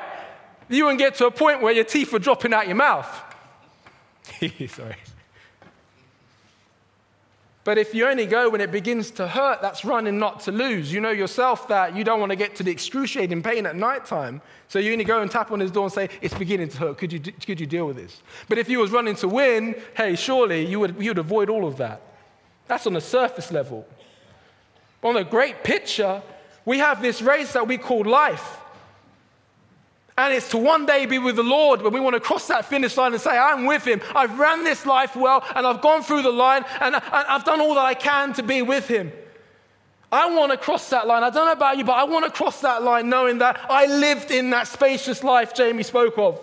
You 0.68 0.84
wouldn't 0.84 1.00
get 1.00 1.14
to 1.16 1.26
a 1.26 1.30
point 1.30 1.62
where 1.62 1.72
your 1.72 1.84
teeth 1.84 2.12
are 2.14 2.18
dropping 2.18 2.52
out 2.52 2.66
your 2.66 2.76
mouth. 2.76 3.08
Sorry. 4.68 4.96
But 7.68 7.76
if 7.76 7.94
you 7.94 8.06
only 8.06 8.24
go 8.24 8.48
when 8.48 8.62
it 8.62 8.72
begins 8.72 9.10
to 9.10 9.28
hurt, 9.28 9.60
that's 9.60 9.84
running 9.84 10.18
not 10.18 10.40
to 10.44 10.52
lose. 10.52 10.90
You 10.90 11.02
know 11.02 11.10
yourself 11.10 11.68
that 11.68 11.94
you 11.94 12.02
don't 12.02 12.18
want 12.18 12.30
to 12.30 12.36
get 12.36 12.56
to 12.56 12.62
the 12.62 12.70
excruciating 12.70 13.42
pain 13.42 13.66
at 13.66 13.76
night 13.76 14.06
time. 14.06 14.40
So 14.68 14.78
you 14.78 14.90
only 14.90 15.04
go 15.04 15.20
and 15.20 15.30
tap 15.30 15.52
on 15.52 15.60
his 15.60 15.70
door 15.70 15.84
and 15.84 15.92
say, 15.92 16.08
It's 16.22 16.32
beginning 16.32 16.70
to 16.70 16.78
hurt. 16.78 16.96
Could 16.96 17.12
you, 17.12 17.20
could 17.20 17.60
you 17.60 17.66
deal 17.66 17.86
with 17.86 17.96
this? 17.96 18.22
But 18.48 18.56
if 18.56 18.70
you 18.70 18.78
was 18.78 18.90
running 18.90 19.16
to 19.16 19.28
win, 19.28 19.74
hey, 19.94 20.16
surely 20.16 20.64
you 20.64 20.80
would, 20.80 20.96
you 20.98 21.10
would 21.10 21.18
avoid 21.18 21.50
all 21.50 21.66
of 21.66 21.76
that. 21.76 22.00
That's 22.68 22.86
on 22.86 22.94
the 22.94 23.02
surface 23.02 23.52
level. 23.52 23.86
On 25.04 25.12
the 25.12 25.24
great 25.24 25.62
picture, 25.62 26.22
we 26.64 26.78
have 26.78 27.02
this 27.02 27.20
race 27.20 27.52
that 27.52 27.68
we 27.68 27.76
call 27.76 28.02
life. 28.02 28.60
And 30.18 30.34
it's 30.34 30.48
to 30.50 30.58
one 30.58 30.84
day 30.84 31.06
be 31.06 31.20
with 31.20 31.36
the 31.36 31.44
Lord 31.44 31.80
when 31.80 31.92
we 31.92 32.00
want 32.00 32.14
to 32.14 32.20
cross 32.20 32.48
that 32.48 32.64
finish 32.64 32.96
line 32.96 33.12
and 33.12 33.22
say, 33.22 33.38
I'm 33.38 33.66
with 33.66 33.84
Him. 33.84 34.00
I've 34.16 34.36
ran 34.36 34.64
this 34.64 34.84
life 34.84 35.14
well 35.14 35.44
and 35.54 35.64
I've 35.64 35.80
gone 35.80 36.02
through 36.02 36.22
the 36.22 36.32
line 36.32 36.64
and 36.80 36.96
I've 36.96 37.44
done 37.44 37.60
all 37.60 37.76
that 37.76 37.84
I 37.84 37.94
can 37.94 38.32
to 38.32 38.42
be 38.42 38.60
with 38.60 38.88
Him. 38.88 39.12
I 40.10 40.34
want 40.34 40.50
to 40.50 40.58
cross 40.58 40.90
that 40.90 41.06
line. 41.06 41.22
I 41.22 41.30
don't 41.30 41.46
know 41.46 41.52
about 41.52 41.78
you, 41.78 41.84
but 41.84 41.92
I 41.92 42.02
want 42.02 42.24
to 42.24 42.32
cross 42.32 42.60
that 42.62 42.82
line 42.82 43.08
knowing 43.08 43.38
that 43.38 43.60
I 43.70 43.86
lived 43.86 44.32
in 44.32 44.50
that 44.50 44.66
spacious 44.66 45.22
life 45.22 45.54
Jamie 45.54 45.84
spoke 45.84 46.18
of. 46.18 46.40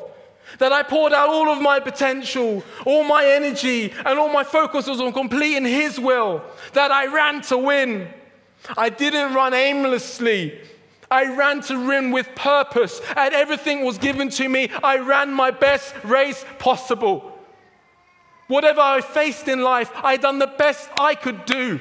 That 0.59 0.71
I 0.71 0.81
poured 0.81 1.11
out 1.11 1.27
all 1.27 1.49
of 1.49 1.61
my 1.61 1.81
potential, 1.81 2.63
all 2.85 3.03
my 3.03 3.25
energy, 3.25 3.91
and 4.05 4.17
all 4.17 4.29
my 4.29 4.45
focus 4.45 4.87
was 4.87 5.01
on 5.01 5.11
completing 5.11 5.65
His 5.65 5.99
will. 5.99 6.43
That 6.71 6.91
I 6.91 7.07
ran 7.07 7.41
to 7.41 7.57
win. 7.57 8.07
I 8.77 8.87
didn't 8.87 9.33
run 9.33 9.53
aimlessly. 9.53 10.61
I 11.15 11.33
ran 11.33 11.61
to 11.61 11.87
win 11.87 12.11
with 12.11 12.27
purpose, 12.35 12.99
and 13.15 13.33
everything 13.33 13.85
was 13.85 13.97
given 13.97 14.27
to 14.31 14.49
me. 14.49 14.69
I 14.83 14.97
ran 14.97 15.31
my 15.31 15.49
best 15.49 15.95
race 16.03 16.43
possible. 16.59 17.31
Whatever 18.47 18.81
I 18.81 18.99
faced 18.99 19.47
in 19.47 19.61
life, 19.61 19.89
I 19.95 20.17
done 20.17 20.39
the 20.39 20.53
best 20.65 20.89
I 20.99 21.15
could 21.15 21.45
do. 21.45 21.79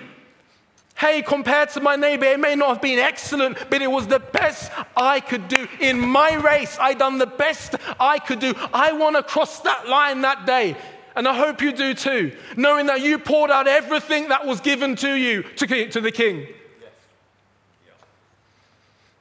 Hey, 0.95 1.21
compared 1.21 1.71
to 1.71 1.81
my 1.81 1.97
neighbor, 1.97 2.26
it 2.26 2.38
may 2.38 2.55
not 2.55 2.69
have 2.69 2.81
been 2.81 3.00
excellent, 3.00 3.59
but 3.71 3.83
it 3.83 3.91
was 3.91 4.07
the 4.07 4.21
best 4.21 4.71
I 4.97 5.19
could 5.19 5.49
do. 5.49 5.67
In 5.81 5.99
my 5.99 6.35
race, 6.35 6.79
I 6.81 6.95
done 6.95 7.19
the 7.19 7.26
best 7.26 7.75
I 7.99 8.21
could 8.21 8.38
do. 8.38 8.55
I 8.73 8.93
want 8.93 9.17
to 9.17 9.25
cross 9.25 9.59
that 9.62 9.88
line 9.88 10.21
that 10.21 10.47
day. 10.47 10.76
And 11.17 11.26
I 11.26 11.35
hope 11.37 11.61
you 11.61 11.73
do 11.73 11.93
too, 11.93 12.37
knowing 12.57 12.87
that 12.87 13.00
you 13.00 13.19
poured 13.19 13.50
out 13.50 13.67
everything 13.67 14.29
that 14.29 14.47
was 14.47 14.61
given 14.61 14.95
to 14.97 15.12
you 15.12 15.43
to, 15.57 15.88
to 15.88 16.00
the 16.00 16.12
king. 16.12 16.47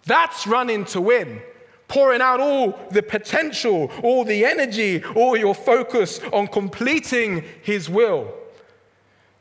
That's 0.05 0.45
running 0.47 0.85
to 0.85 1.01
win. 1.01 1.41
Pouring 1.87 2.21
out 2.21 2.39
all 2.39 2.79
the 2.91 3.03
potential, 3.03 3.91
all 4.01 4.23
the 4.23 4.45
energy, 4.45 5.03
all 5.15 5.37
your 5.37 5.53
focus 5.53 6.19
on 6.31 6.47
completing 6.47 7.43
His 7.61 7.89
will. 7.89 8.33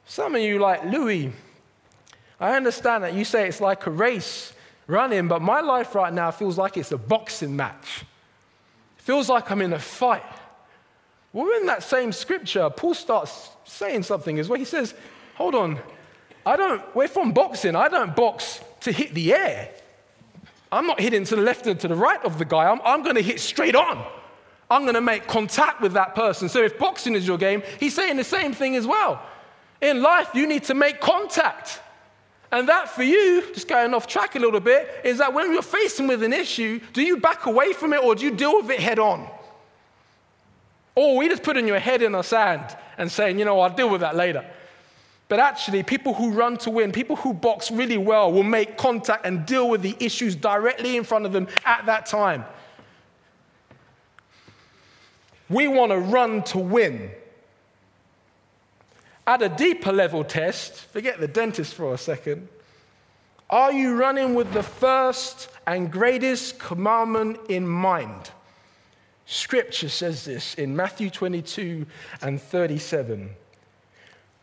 Some 0.05 0.35
of 0.35 0.43
you, 0.43 0.59
like 0.59 0.85
Louis, 0.85 1.33
I 2.39 2.57
understand 2.57 3.05
that 3.05 3.15
you 3.15 3.25
say 3.25 3.49
it's 3.49 3.61
like 3.61 3.87
a 3.87 3.91
race 3.91 4.53
running, 4.87 5.29
but 5.29 5.41
my 5.41 5.61
life 5.61 5.95
right 5.95 6.13
now 6.13 6.31
feels 6.31 6.59
like 6.59 6.77
it's 6.77 6.93
a 6.93 6.99
boxing 6.99 7.57
match. 7.57 8.05
It 8.99 9.03
feels 9.03 9.29
like 9.29 9.51
I'm 9.51 9.63
in 9.63 9.73
a 9.73 9.79
fight. 9.79 10.25
Well, 11.33 11.57
in 11.57 11.67
that 11.67 11.83
same 11.83 12.13
scripture, 12.13 12.69
Paul 12.69 12.95
starts 12.95 13.51
saying 13.65 14.03
something 14.03 14.39
as 14.39 14.49
well. 14.49 14.59
He 14.59 14.65
says, 14.67 14.95
Hold 15.37 15.55
on, 15.55 15.79
I 16.45 16.57
don't, 16.57 16.83
we're 16.95 17.09
from 17.09 17.33
boxing, 17.33 17.75
I 17.75 17.89
don't 17.89 18.15
box 18.15 18.61
to 18.81 18.93
hit 18.93 19.15
the 19.15 19.33
air. 19.33 19.71
I'm 20.73 20.87
not 20.87 20.99
hitting 20.99 21.25
to 21.25 21.37
the 21.37 21.43
left 21.43 21.67
or 21.67 21.75
to 21.75 21.87
the 21.87 21.95
right 21.95 22.25
of 22.25 22.39
the 22.39 22.47
guy. 22.47 22.69
I'm, 22.69 22.81
I'm 22.83 23.03
going 23.03 23.17
to 23.17 23.23
hit 23.23 23.39
straight 23.41 23.77
on. 23.77 24.05
I'm 24.71 24.83
going 24.83 24.95
to 24.95 25.03
make 25.03 25.27
contact 25.27 25.83
with 25.83 25.93
that 25.93 26.15
person. 26.15 26.49
So 26.49 26.63
if 26.63 26.79
boxing 26.79 27.15
is 27.15 27.27
your 27.27 27.37
game, 27.37 27.63
he's 27.79 27.95
saying 27.95 28.17
the 28.17 28.25
same 28.25 28.55
thing 28.55 28.75
as 28.75 28.87
well. 28.87 29.23
In 29.83 30.03
life, 30.03 30.31
you 30.33 30.47
need 30.47 30.65
to 30.65 30.75
make 30.75 30.99
contact. 30.99 31.81
And 32.51 32.69
that 32.69 32.89
for 32.89 33.03
you, 33.03 33.53
just 33.53 33.69
going 33.69 33.93
off 33.93 34.07
track 34.07 34.35
a 34.35 34.39
little 34.39 34.61
bit, 34.61 34.89
is 35.05 35.19
that 35.19 35.35
when 35.35 35.53
you're 35.53 35.61
facing 35.61 36.07
with 36.07 36.23
an 36.23 36.33
issue, 36.33 36.81
do 36.95 37.03
you 37.03 37.19
back 37.19 37.45
away 37.45 37.75
from 37.75 37.93
it 37.93 38.03
or 38.03 38.15
do 38.15 38.25
you 38.25 38.31
deal 38.31 38.63
with 38.63 38.71
it 38.71 38.81
head 38.81 38.99
on? 38.99 39.29
Or 40.95 41.19
we 41.19 41.29
just 41.29 41.43
putting 41.43 41.67
your 41.67 41.79
head 41.79 42.01
in 42.01 42.13
the 42.13 42.23
sand 42.23 42.77
and 42.97 43.11
saying, 43.11 43.39
you 43.39 43.45
know, 43.45 43.61
I'll 43.61 43.75
deal 43.75 43.91
with 43.91 44.01
that 44.01 44.17
later. 44.17 44.45
But 45.33 45.41
actually, 45.41 45.83
people 45.83 46.13
who 46.13 46.31
run 46.33 46.59
to 46.59 46.69
win, 46.69 46.93
people 46.93 47.17
who 47.17 47.33
box 47.33 47.71
really 47.71 47.97
well, 47.97 48.31
will 48.31 48.43
make 48.43 48.77
contact 48.77 49.25
and 49.25 49.47
deal 49.47 49.67
with 49.67 49.81
the 49.81 49.97
issues 49.99 50.37
directly 50.37 50.99
in 50.99 51.05
front 51.05 51.25
of 51.25 51.33
them 51.33 51.49
at 51.65 51.87
that 51.87 52.05
time. 52.05 52.45
We 55.49 55.69
want 55.69 55.91
to 55.91 55.99
run 55.99 56.43
to 56.43 56.59
win. 56.59 57.13
At 59.27 59.41
a 59.41 59.49
deeper 59.49 59.91
level 59.91 60.23
test, 60.23 60.75
forget 60.75 61.19
the 61.19 61.29
dentist 61.29 61.73
for 61.73 61.95
a 61.95 61.97
second. 61.97 62.47
Are 63.49 63.73
you 63.73 63.97
running 63.97 64.35
with 64.35 64.53
the 64.53 64.63
first 64.63 65.49
and 65.67 65.91
greatest 65.91 66.59
commandment 66.59 67.39
in 67.49 67.67
mind? 67.67 68.33
Scripture 69.25 69.89
says 69.89 70.27
this 70.27 70.57
in 70.57 70.77
Matthew 70.77 71.09
22 71.09 71.87
and 72.21 72.39
37. 72.39 73.31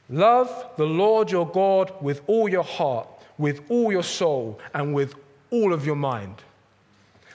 Love 0.10 0.70
the 0.78 0.86
Lord 0.86 1.32
your 1.32 1.48
God 1.48 1.94
with 2.02 2.22
all 2.28 2.50
your 2.50 2.64
heart, 2.64 3.08
with 3.38 3.62
all 3.70 3.92
your 3.92 4.04
soul, 4.04 4.60
and 4.74 4.94
with 4.94 5.16
all 5.52 5.72
of 5.74 5.86
your 5.86 5.96
mind. 5.96 6.42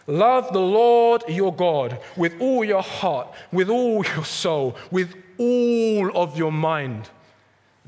Love 0.06 0.52
the 0.52 0.60
Lord 0.60 1.22
your 1.28 1.54
God 1.54 1.98
with 2.16 2.34
all 2.40 2.64
your 2.64 2.82
heart, 2.82 3.32
with 3.52 3.70
all 3.70 4.04
your 4.04 4.24
soul, 4.24 4.76
with 4.90 5.14
all 5.38 6.14
of 6.16 6.36
your 6.36 6.52
mind. 6.52 7.08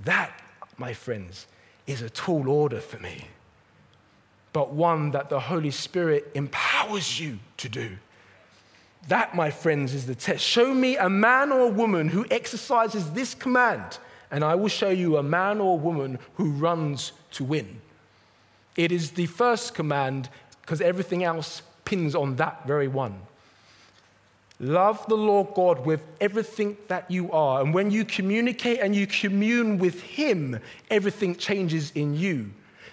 That, 0.04 0.32
my 0.78 0.94
friends, 0.94 1.46
is 1.86 2.02
a 2.02 2.10
tall 2.10 2.48
order 2.48 2.80
for 2.80 2.98
me, 2.98 3.28
but 4.52 4.72
one 4.72 5.10
that 5.10 5.28
the 5.28 5.40
Holy 5.40 5.70
Spirit 5.70 6.30
empowers 6.34 7.20
you 7.20 7.38
to 7.58 7.68
do. 7.68 7.96
That, 9.08 9.36
my 9.36 9.50
friends, 9.50 9.94
is 9.94 10.06
the 10.06 10.14
test. 10.14 10.42
Show 10.42 10.74
me 10.74 10.96
a 10.96 11.08
man 11.08 11.52
or 11.52 11.60
a 11.60 11.68
woman 11.68 12.08
who 12.08 12.26
exercises 12.30 13.12
this 13.12 13.34
command, 13.34 13.98
and 14.30 14.44
I 14.44 14.54
will 14.54 14.68
show 14.68 14.90
you 14.90 15.16
a 15.16 15.22
man 15.22 15.60
or 15.60 15.78
woman 15.78 16.18
who 16.34 16.50
runs 16.50 17.12
to 17.32 17.44
win. 17.44 17.80
It 18.76 18.92
is 18.92 19.12
the 19.12 19.26
first 19.26 19.74
command 19.74 20.28
because 20.60 20.80
everything 20.80 21.24
else 21.24 21.62
pins 21.84 22.14
on 22.14 22.36
that 22.36 22.66
very 22.66 22.88
one. 22.88 23.20
Love 24.58 25.04
the 25.06 25.16
Lord 25.16 25.48
God 25.54 25.84
with 25.84 26.02
everything 26.20 26.76
that 26.88 27.10
you 27.10 27.30
are. 27.30 27.60
And 27.60 27.74
when 27.74 27.90
you 27.90 28.04
communicate 28.04 28.80
and 28.80 28.96
you 28.96 29.06
commune 29.06 29.78
with 29.78 30.00
Him, 30.00 30.58
everything 30.90 31.36
changes 31.36 31.92
in 31.94 32.14
you. 32.14 32.50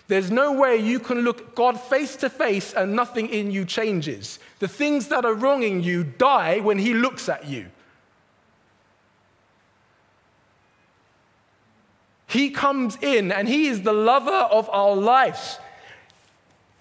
There's 0.10 0.30
no 0.30 0.52
way 0.52 0.76
you 0.76 1.00
can 1.00 1.22
look 1.22 1.56
God 1.56 1.80
face 1.80 2.18
to 2.18 2.30
face 2.30 2.74
and 2.74 2.94
nothing 2.94 3.30
in 3.30 3.50
you 3.50 3.64
changes. 3.64 4.40
The 4.60 4.68
things 4.68 5.08
that 5.08 5.24
are 5.24 5.34
wronging 5.34 5.82
you 5.82 6.04
die 6.04 6.60
when 6.60 6.78
He 6.78 6.94
looks 6.94 7.30
at 7.30 7.48
you. 7.48 7.68
He 12.34 12.50
comes 12.50 12.98
in 13.00 13.32
and 13.32 13.48
He 13.48 13.68
is 13.68 13.84
the 13.84 13.94
lover 13.94 14.32
of 14.32 14.68
our 14.72 14.96
lives. 14.96 15.60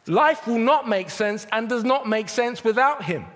Life 0.07 0.47
will 0.47 0.59
not 0.59 0.89
make 0.89 1.11
sense 1.11 1.47
and 1.53 1.69
does 1.69 1.85
not 1.85 2.09
make 2.09 2.31
sense 2.31 2.65
without 2.65 3.05
Him. 3.05 3.27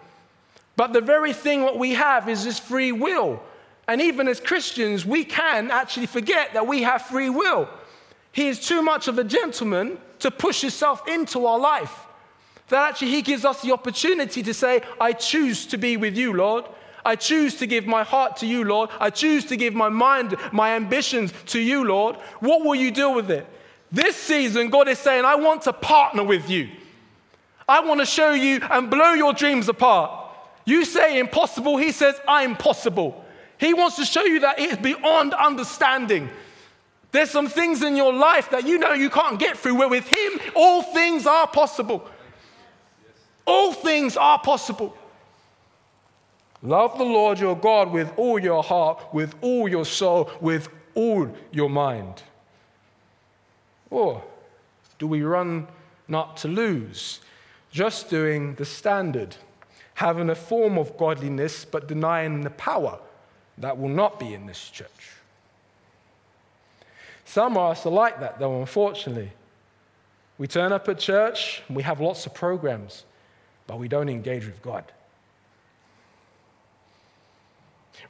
But 0.76 0.94
the 0.94 1.02
very 1.02 1.34
thing 1.34 1.60
what 1.60 1.78
we 1.78 1.92
have 1.92 2.26
is 2.26 2.42
this 2.42 2.58
free 2.58 2.90
will. 2.90 3.42
And 3.86 4.00
even 4.00 4.28
as 4.28 4.40
Christians, 4.40 5.04
we 5.04 5.24
can 5.24 5.70
actually 5.70 6.06
forget 6.06 6.54
that 6.54 6.66
we 6.66 6.82
have 6.84 7.02
free 7.02 7.28
will. 7.28 7.68
He 8.32 8.48
is 8.48 8.66
too 8.66 8.80
much 8.80 9.08
of 9.08 9.18
a 9.18 9.24
gentleman 9.24 9.98
to 10.20 10.30
push 10.30 10.62
himself 10.62 11.06
into 11.06 11.44
our 11.44 11.58
life. 11.58 12.06
That 12.68 12.88
actually 12.88 13.10
he 13.10 13.20
gives 13.20 13.44
us 13.44 13.60
the 13.60 13.72
opportunity 13.72 14.42
to 14.42 14.54
say, 14.54 14.80
I 14.98 15.12
choose 15.12 15.66
to 15.66 15.76
be 15.76 15.98
with 15.98 16.16
you, 16.16 16.32
Lord. 16.32 16.64
I 17.06 17.14
choose 17.14 17.54
to 17.56 17.68
give 17.68 17.86
my 17.86 18.02
heart 18.02 18.36
to 18.38 18.46
you, 18.46 18.64
Lord. 18.64 18.90
I 18.98 19.10
choose 19.10 19.44
to 19.46 19.56
give 19.56 19.74
my 19.74 19.88
mind, 19.88 20.36
my 20.52 20.74
ambitions 20.74 21.32
to 21.46 21.60
you, 21.60 21.84
Lord. 21.84 22.16
What 22.40 22.64
will 22.64 22.74
you 22.74 22.90
do 22.90 23.10
with 23.10 23.30
it? 23.30 23.46
This 23.92 24.16
season, 24.16 24.70
God 24.70 24.88
is 24.88 24.98
saying, 24.98 25.24
I 25.24 25.36
want 25.36 25.62
to 25.62 25.72
partner 25.72 26.24
with 26.24 26.50
you. 26.50 26.68
I 27.68 27.78
want 27.80 28.00
to 28.00 28.06
show 28.06 28.32
you 28.32 28.60
and 28.70 28.90
blow 28.90 29.12
your 29.12 29.32
dreams 29.32 29.68
apart. 29.68 30.10
You 30.64 30.84
say 30.84 31.20
impossible, 31.20 31.76
he 31.76 31.92
says, 31.92 32.16
I'm 32.26 32.56
possible. 32.56 33.24
He 33.58 33.72
wants 33.72 33.94
to 33.96 34.04
show 34.04 34.24
you 34.24 34.40
that 34.40 34.58
it 34.58 34.72
is 34.72 34.76
beyond 34.76 35.32
understanding. 35.32 36.28
There's 37.12 37.30
some 37.30 37.46
things 37.46 37.82
in 37.82 37.96
your 37.96 38.12
life 38.12 38.50
that 38.50 38.66
you 38.66 38.78
know 38.78 38.92
you 38.92 39.10
can't 39.10 39.38
get 39.38 39.56
through, 39.56 39.76
where 39.76 39.88
with 39.88 40.08
him, 40.08 40.40
all 40.56 40.82
things 40.82 41.24
are 41.24 41.46
possible. 41.46 42.10
All 43.46 43.72
things 43.72 44.16
are 44.16 44.40
possible. 44.40 44.96
Love 46.66 46.98
the 46.98 47.04
Lord 47.04 47.38
your 47.38 47.56
God 47.56 47.92
with 47.92 48.12
all 48.16 48.38
your 48.38 48.62
heart, 48.62 49.02
with 49.12 49.34
all 49.40 49.68
your 49.68 49.84
soul, 49.84 50.30
with 50.40 50.68
all 50.94 51.34
your 51.52 51.70
mind. 51.70 52.22
Or 53.90 54.24
do 54.98 55.06
we 55.06 55.22
run 55.22 55.68
not 56.08 56.36
to 56.38 56.48
lose, 56.48 57.20
just 57.70 58.10
doing 58.10 58.54
the 58.56 58.64
standard? 58.64 59.36
having 59.96 60.28
a 60.28 60.34
form 60.34 60.76
of 60.76 60.96
godliness 60.98 61.64
but 61.64 61.88
denying 61.88 62.42
the 62.42 62.50
power 62.50 62.98
that 63.56 63.78
will 63.78 63.88
not 63.88 64.20
be 64.20 64.34
in 64.34 64.44
this 64.44 64.68
church. 64.68 65.12
Some 67.24 67.56
of 67.56 67.70
us 67.72 67.86
are 67.86 67.90
like 67.90 68.20
that, 68.20 68.38
though, 68.38 68.60
unfortunately. 68.60 69.32
We 70.36 70.46
turn 70.46 70.70
up 70.70 70.86
at 70.90 70.98
church, 70.98 71.62
and 71.66 71.74
we 71.74 71.82
have 71.82 71.98
lots 71.98 72.26
of 72.26 72.34
programs, 72.34 73.04
but 73.66 73.78
we 73.78 73.88
don't 73.88 74.10
engage 74.10 74.44
with 74.44 74.60
God. 74.60 74.84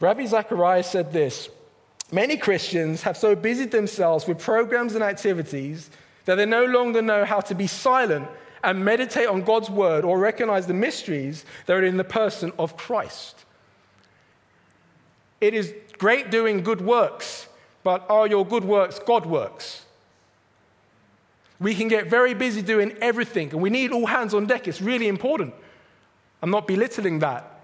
Ravi 0.01 0.27
Zacharias 0.27 0.91
said 0.91 1.13
this 1.13 1.49
Many 2.13 2.37
Christians 2.37 3.03
have 3.03 3.17
so 3.17 3.35
busied 3.35 3.71
themselves 3.71 4.27
with 4.27 4.39
programs 4.39 4.95
and 4.95 5.03
activities 5.03 5.91
that 6.25 6.37
they 6.37 6.47
no 6.47 6.65
longer 6.65 7.03
know 7.03 7.25
how 7.25 7.41
to 7.41 7.55
be 7.55 7.67
silent 7.67 8.29
and 8.63 8.85
meditate 8.85 9.29
on 9.29 9.43
God's 9.43 9.71
word 9.71 10.05
or 10.05 10.19
recognize 10.19 10.67
the 10.67 10.75
mysteries 10.75 11.45
that 11.67 11.77
are 11.77 11.85
in 11.85 11.97
the 11.97 12.05
person 12.05 12.53
of 12.59 12.77
Christ. 12.77 13.45
It 15.41 15.55
is 15.55 15.75
great 15.99 16.31
doing 16.31 16.63
good 16.63 16.81
works, 16.81 17.49
but 17.83 18.05
are 18.09 18.27
your 18.27 18.47
good 18.47 18.65
works 18.65 18.99
God 18.99 19.27
works? 19.27 19.85
We 21.59 21.75
can 21.75 21.89
get 21.89 22.09
very 22.09 22.35
busy 22.35 22.61
doing 22.61 22.97
everything, 23.01 23.51
and 23.51 23.63
we 23.63 23.71
need 23.71 23.93
all 23.93 24.07
hands 24.07 24.35
on 24.35 24.47
deck. 24.47 24.69
It's 24.69 24.81
really 24.81 25.09
important. 25.09 25.55
I'm 26.43 26.51
not 26.51 26.67
belittling 26.67 27.21
that. 27.21 27.56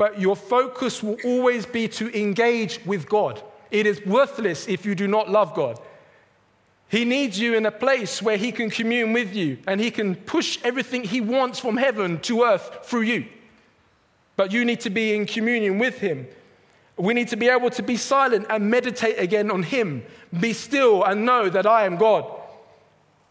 But 0.00 0.18
your 0.18 0.34
focus 0.34 1.02
will 1.02 1.18
always 1.26 1.66
be 1.66 1.86
to 1.88 2.18
engage 2.18 2.80
with 2.86 3.06
God. 3.06 3.42
It 3.70 3.86
is 3.86 4.00
worthless 4.06 4.66
if 4.66 4.86
you 4.86 4.94
do 4.94 5.06
not 5.06 5.28
love 5.28 5.52
God. 5.52 5.78
He 6.88 7.04
needs 7.04 7.38
you 7.38 7.54
in 7.54 7.66
a 7.66 7.70
place 7.70 8.22
where 8.22 8.38
He 8.38 8.50
can 8.50 8.70
commune 8.70 9.12
with 9.12 9.36
you 9.36 9.58
and 9.66 9.78
He 9.78 9.90
can 9.90 10.14
push 10.14 10.58
everything 10.64 11.04
He 11.04 11.20
wants 11.20 11.58
from 11.58 11.76
heaven 11.76 12.18
to 12.20 12.44
earth 12.44 12.78
through 12.84 13.02
you. 13.02 13.26
But 14.36 14.52
you 14.52 14.64
need 14.64 14.80
to 14.80 14.90
be 14.90 15.14
in 15.14 15.26
communion 15.26 15.78
with 15.78 15.98
Him. 15.98 16.26
We 16.96 17.12
need 17.12 17.28
to 17.28 17.36
be 17.36 17.50
able 17.50 17.68
to 17.68 17.82
be 17.82 17.98
silent 17.98 18.46
and 18.48 18.70
meditate 18.70 19.18
again 19.18 19.50
on 19.50 19.64
Him. 19.64 20.02
Be 20.40 20.54
still 20.54 21.04
and 21.04 21.26
know 21.26 21.50
that 21.50 21.66
I 21.66 21.84
am 21.84 21.96
God. 21.96 22.24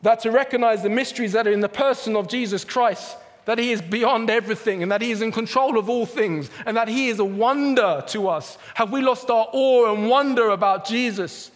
That 0.03 0.19
to 0.19 0.29
recognize 0.29 0.83
the 0.83 0.89
mysteries 0.89 1.31
that 1.31 1.47
are 1.47 1.51
in 1.51 1.61
the 1.61 1.67
person 1.67 2.15
of 2.15 2.27
Jesus 2.27 2.63
Christ, 2.63 3.17
that 3.49 3.57
He 3.57 3.71
is 3.71 3.81
beyond 3.81 4.29
everything 4.29 4.83
and 4.83 4.91
that 4.91 5.01
He 5.01 5.09
is 5.09 5.23
in 5.23 5.31
control 5.31 5.79
of 5.79 5.89
all 5.89 6.05
things 6.05 6.51
and 6.67 6.77
that 6.77 6.87
He 6.87 7.07
is 7.07 7.17
a 7.17 7.25
wonder 7.25 8.03
to 8.09 8.27
us. 8.27 8.59
Have 8.75 8.91
we 8.91 9.01
lost 9.01 9.31
our 9.31 9.47
awe 9.51 9.91
and 9.91 10.07
wonder 10.07 10.49
about 10.49 10.85
Jesus? 10.85 11.49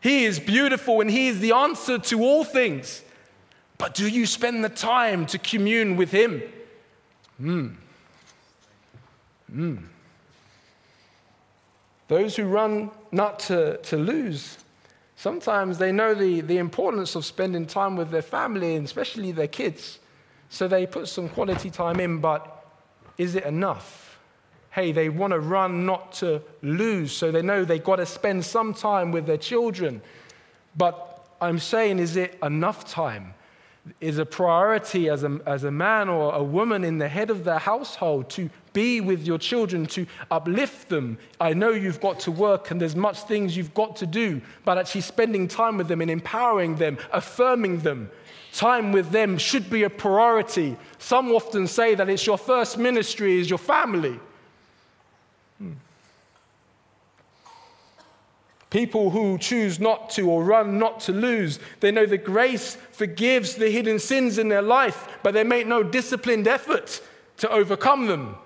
He 0.00 0.24
is 0.24 0.38
beautiful 0.38 1.00
and 1.00 1.10
He 1.10 1.26
is 1.26 1.40
the 1.40 1.50
answer 1.50 1.98
to 1.98 2.22
all 2.22 2.44
things. 2.44 3.02
But 3.76 3.94
do 3.94 4.06
you 4.06 4.24
spend 4.24 4.62
the 4.62 4.68
time 4.68 5.26
to 5.26 5.38
commune 5.40 5.96
with 5.96 6.12
Him? 6.12 6.44
Hmm. 7.38 7.68
Hmm. 9.50 9.76
Those 12.06 12.36
who 12.36 12.44
run 12.44 12.92
not 13.10 13.40
to, 13.40 13.78
to 13.78 13.96
lose, 13.96 14.58
sometimes 15.16 15.76
they 15.78 15.90
know 15.90 16.14
the, 16.14 16.40
the 16.40 16.58
importance 16.58 17.16
of 17.16 17.24
spending 17.24 17.66
time 17.66 17.96
with 17.96 18.12
their 18.12 18.22
family 18.22 18.76
and 18.76 18.86
especially 18.86 19.32
their 19.32 19.48
kids. 19.48 19.98
So 20.50 20.68
they 20.68 20.86
put 20.86 21.08
some 21.08 21.30
quality 21.30 21.70
time 21.70 21.98
in, 22.00 22.18
but 22.18 22.64
is 23.16 23.34
it 23.34 23.44
enough? 23.44 24.10
hey, 24.70 24.92
they 24.92 25.08
want 25.08 25.32
to 25.32 25.40
run 25.40 25.84
not 25.84 26.12
to 26.12 26.42
lose, 26.62 27.12
so 27.12 27.30
they 27.30 27.42
know 27.42 27.64
they've 27.64 27.82
got 27.82 27.96
to 27.96 28.06
spend 28.06 28.44
some 28.44 28.72
time 28.72 29.10
with 29.10 29.26
their 29.26 29.36
children. 29.36 30.00
But 30.76 31.26
I'm 31.40 31.58
saying, 31.58 31.98
is 31.98 32.16
it 32.16 32.38
enough 32.42 32.88
time? 32.88 33.34
Is 34.00 34.18
a 34.18 34.26
priority 34.26 35.08
as 35.08 35.24
a, 35.24 35.40
as 35.46 35.64
a 35.64 35.70
man 35.70 36.08
or 36.08 36.34
a 36.34 36.42
woman 36.42 36.84
in 36.84 36.98
the 36.98 37.08
head 37.08 37.30
of 37.30 37.44
the 37.44 37.58
household 37.58 38.30
to 38.30 38.48
be 38.72 39.00
with 39.00 39.26
your 39.26 39.38
children, 39.38 39.86
to 39.86 40.06
uplift 40.30 40.88
them? 40.88 41.18
I 41.40 41.54
know 41.54 41.70
you've 41.70 42.00
got 42.00 42.20
to 42.20 42.30
work 42.30 42.70
and 42.70 42.80
there's 42.80 42.94
much 42.94 43.22
things 43.22 43.56
you've 43.56 43.74
got 43.74 43.96
to 43.96 44.06
do, 44.06 44.40
but 44.64 44.78
actually 44.78 45.00
spending 45.00 45.48
time 45.48 45.78
with 45.78 45.88
them 45.88 46.00
and 46.02 46.10
empowering 46.10 46.76
them, 46.76 46.98
affirming 47.10 47.80
them. 47.80 48.10
Time 48.52 48.90
with 48.90 49.10
them 49.10 49.38
should 49.38 49.70
be 49.70 49.84
a 49.84 49.90
priority. 49.90 50.76
Some 50.98 51.30
often 51.30 51.66
say 51.66 51.94
that 51.94 52.08
it's 52.08 52.26
your 52.26 52.38
first 52.38 52.78
ministry 52.78 53.38
is 53.38 53.48
your 53.48 53.58
family. 53.58 54.18
Hmm. 55.58 55.72
People 58.70 59.10
who 59.10 59.38
choose 59.38 59.78
not 59.78 60.10
to 60.10 60.28
or 60.28 60.42
run 60.42 60.78
not 60.78 61.00
to 61.00 61.12
lose, 61.12 61.60
they 61.78 61.92
know 61.92 62.06
the 62.06 62.18
grace 62.18 62.76
forgives 62.92 63.54
the 63.54 63.70
hidden 63.70 63.98
sins 63.98 64.36
in 64.36 64.48
their 64.48 64.62
life, 64.62 65.08
but 65.22 65.32
they 65.32 65.44
make 65.44 65.66
no 65.66 65.82
disciplined 65.82 66.48
effort 66.48 67.00
to 67.36 67.50
overcome 67.50 68.06
them. 68.06 68.36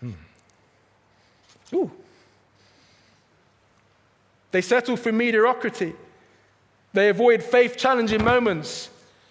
Hmm. 0.00 0.12
Ooh. 1.72 1.90
They 4.50 4.60
settle 4.60 4.96
for 4.96 5.12
mediocrity. 5.12 5.94
They 6.94 7.10
avoid 7.10 7.42
faith 7.42 7.76
challenging 7.76 8.24
moments. 8.24 8.88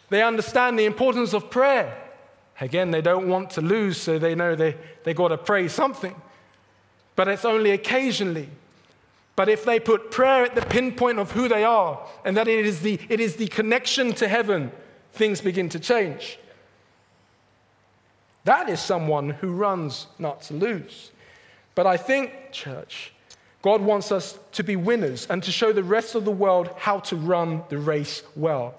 They 0.09 0.21
understand 0.21 0.77
the 0.77 0.85
importance 0.85 1.33
of 1.33 1.49
prayer. 1.49 1.97
Again, 2.61 2.91
they 2.91 3.01
don't 3.01 3.27
want 3.27 3.49
to 3.51 3.61
lose, 3.61 3.97
so 3.97 4.19
they 4.19 4.35
know 4.35 4.55
they, 4.55 4.77
they 5.03 5.15
got 5.15 5.29
to 5.29 5.37
pray 5.37 5.67
something 5.67 6.15
but 7.15 7.27
it's 7.27 7.45
only 7.45 7.71
occasionally. 7.71 8.49
But 9.35 9.49
if 9.49 9.65
they 9.65 9.79
put 9.79 10.11
prayer 10.11 10.45
at 10.45 10.55
the 10.55 10.61
pinpoint 10.61 11.19
of 11.19 11.31
who 11.31 11.47
they 11.47 11.63
are, 11.63 11.99
and 12.23 12.37
that 12.37 12.47
it 12.47 12.65
is 12.65 12.81
the, 12.81 12.99
it 13.09 13.19
is 13.19 13.35
the 13.35 13.47
connection 13.47 14.13
to 14.13 14.27
heaven, 14.27 14.71
things 15.13 15.41
begin 15.41 15.69
to 15.69 15.79
change. 15.79 16.37
That 18.45 18.69
is 18.69 18.79
someone 18.79 19.29
who 19.29 19.51
runs 19.51 20.07
not 20.19 20.41
to 20.43 20.53
lose. 20.53 21.11
But 21.75 21.87
I 21.87 21.97
think, 21.97 22.51
church, 22.51 23.12
God 23.63 23.81
wants 23.81 24.11
us 24.11 24.37
to 24.51 24.63
be 24.63 24.75
winners 24.75 25.25
and 25.29 25.41
to 25.41 25.51
show 25.51 25.71
the 25.71 25.83
rest 25.83 26.15
of 26.15 26.25
the 26.25 26.31
world 26.31 26.69
how 26.77 26.99
to 26.99 27.15
run 27.15 27.63
the 27.69 27.77
race 27.77 28.21
well. 28.35 28.75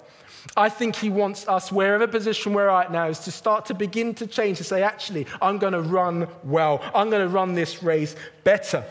I 0.55 0.69
think 0.69 0.95
he 0.95 1.09
wants 1.09 1.47
us, 1.47 1.71
wherever 1.71 2.05
position 2.05 2.53
we're 2.53 2.69
at 2.69 2.91
now, 2.91 3.07
is 3.07 3.19
to 3.21 3.31
start 3.31 3.65
to 3.65 3.73
begin 3.73 4.13
to 4.13 4.27
change, 4.27 4.59
to 4.59 4.63
say, 4.63 4.83
actually, 4.83 5.25
I'm 5.41 5.57
going 5.57 5.73
to 5.73 5.81
run 5.81 6.27
well. 6.43 6.83
I'm 6.93 7.09
going 7.09 7.27
to 7.27 7.33
run 7.33 7.55
this 7.55 7.81
race 7.81 8.15
better. 8.43 8.85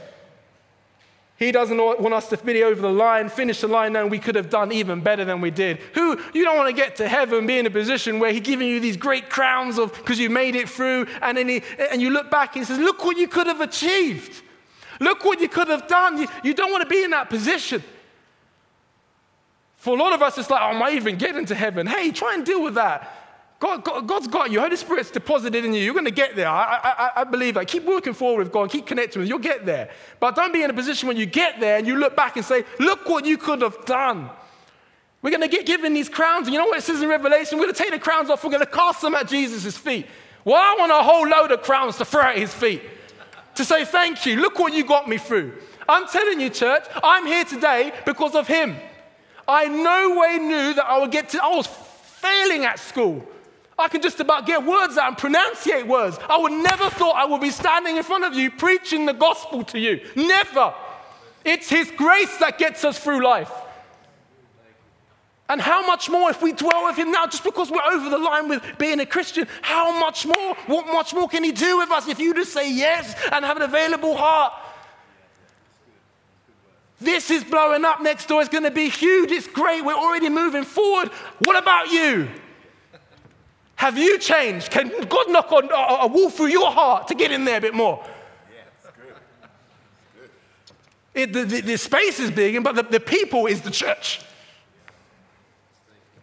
He 1.36 1.52
doesn't 1.52 1.76
want 1.76 2.12
us 2.12 2.28
to 2.30 2.36
be 2.38 2.64
over 2.64 2.80
the 2.80 2.90
line, 2.90 3.28
finish 3.28 3.60
the 3.60 3.68
line, 3.68 3.92
knowing 3.92 4.10
we 4.10 4.18
could 4.18 4.34
have 4.34 4.50
done 4.50 4.72
even 4.72 5.00
better 5.00 5.24
than 5.24 5.40
we 5.40 5.50
did. 5.52 5.78
Who 5.94 6.18
you 6.32 6.44
don't 6.44 6.56
want 6.56 6.74
to 6.74 6.80
get 6.80 6.96
to 6.96 7.08
heaven, 7.08 7.46
be 7.46 7.58
in 7.58 7.66
a 7.66 7.70
position 7.70 8.18
where 8.18 8.32
He's 8.32 8.40
giving 8.40 8.68
you 8.68 8.80
these 8.80 8.96
great 8.96 9.30
crowns 9.30 9.78
of 9.78 9.92
because 9.94 10.18
you 10.18 10.30
made 10.30 10.54
it 10.56 10.68
through, 10.68 11.06
and 11.22 11.36
then 11.36 11.48
he, 11.48 11.62
and 11.90 12.00
you 12.00 12.10
look 12.10 12.30
back 12.30 12.54
and 12.54 12.64
He 12.64 12.72
says, 12.72 12.78
"Look 12.78 13.04
what 13.04 13.16
you 13.16 13.26
could 13.26 13.48
have 13.48 13.60
achieved. 13.60 14.43
Look 15.00 15.24
what 15.24 15.40
you 15.40 15.48
could 15.48 15.68
have 15.68 15.86
done." 15.86 16.18
You, 16.18 16.28
you 16.42 16.54
don't 16.54 16.70
want 16.70 16.82
to 16.82 16.88
be 16.88 17.02
in 17.02 17.10
that 17.10 17.28
position. 17.28 17.82
For 19.84 19.94
a 19.94 20.00
lot 20.00 20.14
of 20.14 20.22
us, 20.22 20.38
it's 20.38 20.48
like, 20.48 20.62
oh, 20.62 20.74
am 20.74 20.82
I 20.82 20.92
even 20.92 21.16
getting 21.16 21.44
to 21.44 21.54
heaven? 21.54 21.86
Hey, 21.86 22.10
try 22.10 22.32
and 22.32 22.42
deal 22.42 22.62
with 22.62 22.76
that. 22.76 23.24
God, 23.60 23.84
God, 23.84 24.08
has 24.10 24.28
got 24.28 24.50
you. 24.50 24.58
Holy 24.58 24.76
Spirit's 24.76 25.10
deposited 25.10 25.62
in 25.62 25.74
you. 25.74 25.82
You're 25.82 25.92
going 25.92 26.06
to 26.06 26.10
get 26.10 26.36
there. 26.36 26.48
I, 26.48 26.80
I, 26.82 27.10
I 27.20 27.24
believe 27.24 27.52
that. 27.54 27.68
Keep 27.68 27.84
working 27.84 28.14
forward 28.14 28.44
with 28.44 28.50
God. 28.50 28.70
Keep 28.70 28.86
connecting 28.86 29.20
with 29.20 29.26
Him. 29.26 29.30
You'll 29.30 29.40
get 29.40 29.66
there. 29.66 29.90
But 30.20 30.36
don't 30.36 30.54
be 30.54 30.62
in 30.62 30.70
a 30.70 30.72
position 30.72 31.06
when 31.06 31.18
you 31.18 31.26
get 31.26 31.60
there 31.60 31.76
and 31.76 31.86
you 31.86 31.96
look 31.96 32.16
back 32.16 32.36
and 32.36 32.44
say, 32.46 32.64
look 32.78 33.06
what 33.08 33.26
you 33.26 33.36
could 33.36 33.60
have 33.60 33.84
done. 33.84 34.30
We're 35.20 35.28
going 35.28 35.42
to 35.42 35.48
get 35.48 35.66
given 35.66 35.92
these 35.92 36.08
crowns. 36.08 36.46
And 36.46 36.54
you 36.54 36.60
know 36.60 36.66
what 36.66 36.78
it 36.78 36.82
says 36.82 37.02
in 37.02 37.08
Revelation? 37.10 37.58
We're 37.58 37.64
going 37.64 37.74
to 37.74 37.82
take 37.82 37.92
the 37.92 37.98
crowns 37.98 38.30
off. 38.30 38.42
We're 38.42 38.52
going 38.52 38.64
to 38.64 38.66
cast 38.66 39.02
them 39.02 39.14
at 39.14 39.28
Jesus' 39.28 39.76
feet. 39.76 40.06
Well, 40.46 40.56
I 40.56 40.76
want 40.78 40.92
a 40.92 41.02
whole 41.02 41.28
load 41.28 41.52
of 41.52 41.60
crowns 41.60 41.98
to 41.98 42.06
throw 42.06 42.22
at 42.22 42.38
his 42.38 42.54
feet 42.54 42.80
to 43.56 43.64
say, 43.64 43.84
thank 43.84 44.26
you. 44.26 44.36
Look 44.36 44.58
what 44.58 44.72
you 44.72 44.84
got 44.84 45.08
me 45.08 45.18
through. 45.18 45.52
I'm 45.88 46.06
telling 46.08 46.40
you, 46.40 46.50
church, 46.50 46.84
I'm 47.02 47.26
here 47.26 47.44
today 47.44 47.92
because 48.06 48.34
of 48.34 48.46
him. 48.46 48.76
I 49.46 49.66
no 49.68 50.18
way 50.18 50.38
knew 50.38 50.74
that 50.74 50.86
I 50.86 50.98
would 50.98 51.10
get 51.10 51.28
to, 51.30 51.42
I 51.42 51.48
was 51.48 51.66
failing 51.66 52.64
at 52.64 52.78
school. 52.78 53.26
I 53.78 53.88
could 53.88 54.02
just 54.02 54.20
about 54.20 54.46
get 54.46 54.64
words 54.64 54.96
out 54.96 55.08
and 55.08 55.16
pronunciate 55.16 55.86
words. 55.86 56.18
I 56.28 56.38
would 56.38 56.52
never 56.52 56.88
thought 56.90 57.16
I 57.16 57.24
would 57.24 57.40
be 57.40 57.50
standing 57.50 57.96
in 57.96 58.02
front 58.02 58.24
of 58.24 58.34
you 58.34 58.50
preaching 58.50 59.04
the 59.04 59.12
gospel 59.12 59.64
to 59.64 59.78
you. 59.78 60.00
Never. 60.14 60.72
It's 61.44 61.68
His 61.68 61.90
grace 61.90 62.36
that 62.38 62.58
gets 62.58 62.84
us 62.84 62.98
through 62.98 63.24
life. 63.24 63.50
And 65.48 65.61
how 65.61 65.87
much 65.87 66.09
more 66.09 66.30
if 66.30 66.40
we 66.40 66.52
dwell 66.52 66.87
with 66.87 66.96
Him 66.96 67.11
now, 67.11 67.26
just 67.26 67.44
because 67.44 67.70
we're 67.70 67.83
over 67.83 68.09
the 68.09 68.18
line 68.18 68.48
with 68.48 68.62
being 68.78 69.00
a 69.00 69.07
Christian, 69.07 69.46
how 69.61 69.98
much 69.98 70.26
more? 70.26 70.54
What 70.66 70.87
much 70.87 71.12
more 71.12 71.28
can 71.28 71.44
He 71.44 71.52
do 71.52 71.78
with 71.78 71.90
us 71.90 72.09
if 72.09 72.18
you 72.18 72.33
just 72.35 72.52
say 72.52 72.72
yes 72.72 73.14
and 73.30 73.44
have 73.44 73.57
an 73.57 73.62
available 73.62 74.16
heart? 74.16 74.52
This 77.00 77.30
is 77.30 77.44
blowing 77.44 77.85
up 77.85 78.00
next 78.00 78.26
door. 78.26 78.40
It's 78.40 78.48
going 78.48 78.64
to 78.64 78.70
be 78.70 78.88
huge. 78.88 79.30
It's 79.30 79.46
great. 79.46 79.85
We're 79.85 79.92
already 79.92 80.30
moving 80.30 80.64
forward. 80.64 81.09
What 81.40 81.61
about 81.61 81.90
you? 81.90 82.28
Have 83.76 83.98
you 83.98 84.18
changed? 84.18 84.70
Can 84.70 84.88
God 85.09 85.28
knock 85.28 85.52
on 85.52 85.68
a 85.70 86.07
wall 86.07 86.30
through 86.30 86.46
your 86.46 86.70
heart 86.70 87.09
to 87.09 87.14
get 87.14 87.33
in 87.33 87.44
there 87.44 87.59
a 87.59 87.61
bit 87.61 87.74
more? 87.74 88.02
Yeah, 88.50 88.90
good. 90.16 90.30
It, 91.12 91.33
the, 91.33 91.44
the, 91.44 91.61
the, 91.61 91.76
space 91.76 92.20
is 92.20 92.30
big, 92.30 92.62
but 92.64 92.76
the, 92.76 92.85
the 92.85 93.00
people 93.00 93.46
is 93.46 93.61
the 93.61 93.70
church. 93.70 94.20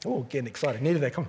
Oh, 0.06 0.22
getting 0.22 0.48
excited. 0.48 0.82
Neither 0.82 1.00
they 1.00 1.10
come. 1.10 1.28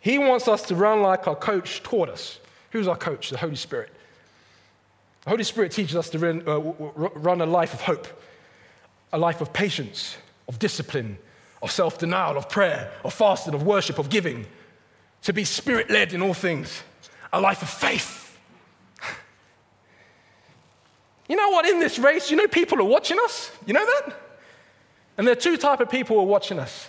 He 0.00 0.18
wants 0.18 0.48
us 0.48 0.62
to 0.62 0.74
run 0.74 1.00
like 1.00 1.28
our 1.28 1.36
coach 1.36 1.82
taught 1.82 2.08
us. 2.08 2.40
Who's 2.70 2.88
our 2.88 2.96
coach? 2.96 3.30
The 3.30 3.38
Holy 3.38 3.54
Spirit. 3.54 3.90
The 5.22 5.30
Holy 5.30 5.44
Spirit 5.44 5.70
teaches 5.70 5.94
us 5.94 6.10
to 6.10 6.18
run, 6.18 6.42
uh, 6.46 6.58
run 6.58 7.40
a 7.40 7.46
life 7.46 7.72
of 7.72 7.82
hope, 7.82 8.08
a 9.12 9.18
life 9.18 9.40
of 9.40 9.52
patience, 9.52 10.16
of 10.48 10.58
discipline, 10.58 11.18
of 11.62 11.70
self 11.70 11.98
denial, 11.98 12.36
of 12.36 12.48
prayer, 12.48 12.90
of 13.04 13.14
fasting, 13.14 13.54
of 13.54 13.62
worship, 13.62 14.00
of 14.00 14.10
giving, 14.10 14.46
to 15.22 15.32
be 15.32 15.44
spirit 15.44 15.88
led 15.88 16.12
in 16.12 16.20
all 16.20 16.34
things, 16.34 16.82
a 17.32 17.40
life 17.40 17.62
of 17.62 17.70
faith. 17.70 18.36
You 21.28 21.36
know 21.36 21.50
what? 21.50 21.66
In 21.66 21.78
this 21.78 22.00
race, 22.00 22.30
you 22.30 22.36
know 22.36 22.48
people 22.48 22.80
are 22.80 22.84
watching 22.84 23.18
us. 23.20 23.52
You 23.64 23.74
know 23.74 23.86
that? 23.86 24.21
And 25.16 25.26
there 25.26 25.32
are 25.32 25.40
two 25.40 25.56
type 25.56 25.80
of 25.80 25.90
people 25.90 26.16
who 26.16 26.22
are 26.22 26.26
watching 26.26 26.58
us. 26.58 26.88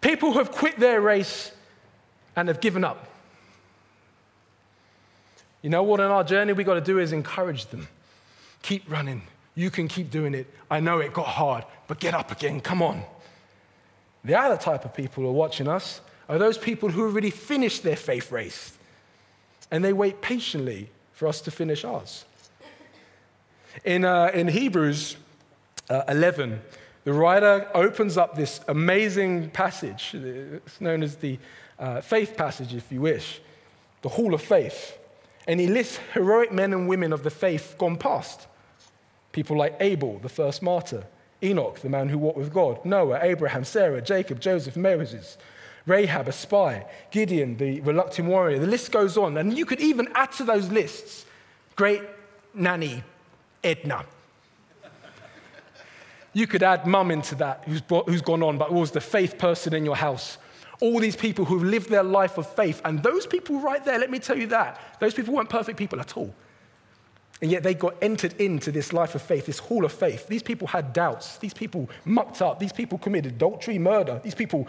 People 0.00 0.32
who 0.32 0.38
have 0.38 0.52
quit 0.52 0.78
their 0.78 1.00
race 1.00 1.52
and 2.36 2.48
have 2.48 2.60
given 2.60 2.84
up. 2.84 3.08
You 5.62 5.70
know 5.70 5.82
what, 5.82 6.00
in 6.00 6.06
our 6.06 6.24
journey, 6.24 6.52
we've 6.52 6.66
got 6.66 6.74
to 6.74 6.80
do 6.80 6.98
is 6.98 7.12
encourage 7.12 7.66
them. 7.66 7.88
Keep 8.62 8.90
running. 8.90 9.22
You 9.54 9.70
can 9.70 9.86
keep 9.86 10.10
doing 10.10 10.34
it. 10.34 10.52
I 10.70 10.80
know 10.80 10.98
it 10.98 11.12
got 11.12 11.26
hard, 11.26 11.64
but 11.86 12.00
get 12.00 12.14
up 12.14 12.32
again. 12.32 12.60
Come 12.60 12.82
on. 12.82 13.02
The 14.24 14.38
other 14.38 14.56
type 14.56 14.84
of 14.84 14.94
people 14.94 15.22
who 15.22 15.28
are 15.28 15.32
watching 15.32 15.68
us 15.68 16.00
are 16.28 16.38
those 16.38 16.58
people 16.58 16.88
who 16.88 17.02
already 17.02 17.30
finished 17.30 17.82
their 17.82 17.96
faith 17.96 18.32
race 18.32 18.76
and 19.72 19.82
they 19.82 19.92
wait 19.92 20.20
patiently 20.20 20.90
for 21.12 21.26
us 21.26 21.40
to 21.40 21.50
finish 21.50 21.84
ours. 21.84 22.24
In, 23.84 24.04
uh, 24.04 24.30
in 24.34 24.48
Hebrews 24.48 25.16
uh, 25.88 26.02
11, 26.08 26.60
the 27.04 27.12
writer 27.12 27.68
opens 27.74 28.16
up 28.16 28.36
this 28.36 28.60
amazing 28.68 29.50
passage. 29.50 30.14
It's 30.14 30.80
known 30.80 31.02
as 31.02 31.16
the 31.16 31.38
uh, 31.78 32.00
faith 32.00 32.36
passage, 32.36 32.74
if 32.74 32.90
you 32.92 33.00
wish, 33.00 33.40
the 34.02 34.08
Hall 34.08 34.34
of 34.34 34.42
Faith. 34.42 34.98
And 35.48 35.58
he 35.58 35.66
lists 35.66 35.98
heroic 36.14 36.52
men 36.52 36.72
and 36.72 36.88
women 36.88 37.12
of 37.12 37.24
the 37.24 37.30
faith 37.30 37.74
gone 37.78 37.96
past. 37.96 38.46
People 39.32 39.56
like 39.56 39.76
Abel, 39.80 40.18
the 40.18 40.28
first 40.28 40.62
martyr, 40.62 41.04
Enoch, 41.42 41.80
the 41.80 41.88
man 41.88 42.08
who 42.08 42.18
walked 42.18 42.38
with 42.38 42.52
God, 42.52 42.84
Noah, 42.84 43.18
Abraham, 43.22 43.64
Sarah, 43.64 44.00
Jacob, 44.00 44.40
Joseph, 44.40 44.76
Moses, 44.76 45.38
Rahab, 45.86 46.28
a 46.28 46.32
spy, 46.32 46.86
Gideon, 47.10 47.56
the 47.56 47.80
reluctant 47.80 48.28
warrior. 48.28 48.60
The 48.60 48.66
list 48.68 48.92
goes 48.92 49.16
on. 49.16 49.36
And 49.36 49.56
you 49.56 49.66
could 49.66 49.80
even 49.80 50.08
add 50.14 50.30
to 50.32 50.44
those 50.44 50.70
lists 50.70 51.26
great 51.74 52.02
nanny 52.54 53.02
Edna. 53.64 54.04
You 56.32 56.46
could 56.46 56.62
add 56.62 56.86
mum 56.86 57.10
into 57.10 57.34
that, 57.36 57.64
who's, 57.66 57.80
brought, 57.80 58.08
who's 58.08 58.22
gone 58.22 58.42
on, 58.42 58.58
but 58.58 58.72
was 58.72 58.90
the 58.90 59.00
faith 59.00 59.38
person 59.38 59.74
in 59.74 59.84
your 59.84 59.96
house 59.96 60.38
all 60.82 60.98
these 60.98 61.14
people 61.14 61.44
who've 61.44 61.62
lived 61.62 61.88
their 61.88 62.02
life 62.02 62.38
of 62.38 62.46
faith. 62.54 62.82
And 62.84 63.00
those 63.04 63.24
people 63.24 63.60
right 63.60 63.82
there, 63.84 64.00
let 64.00 64.10
me 64.10 64.18
tell 64.18 64.36
you 64.36 64.48
that, 64.48 64.80
those 64.98 65.14
people 65.14 65.32
weren't 65.32 65.48
perfect 65.48 65.78
people 65.78 66.00
at 66.00 66.16
all. 66.16 66.34
And 67.40 67.52
yet 67.52 67.62
they 67.62 67.74
got 67.74 67.94
entered 68.02 68.34
into 68.40 68.72
this 68.72 68.92
life 68.92 69.14
of 69.14 69.22
faith, 69.22 69.46
this 69.46 69.60
hall 69.60 69.84
of 69.84 69.92
faith. 69.92 70.26
These 70.26 70.42
people 70.42 70.66
had 70.66 70.92
doubts. 70.92 71.38
These 71.38 71.54
people 71.54 71.88
mucked 72.04 72.42
up. 72.42 72.58
These 72.58 72.72
people 72.72 72.98
committed 72.98 73.34
adultery, 73.34 73.78
murder. 73.78 74.20
These 74.24 74.34
people, 74.34 74.66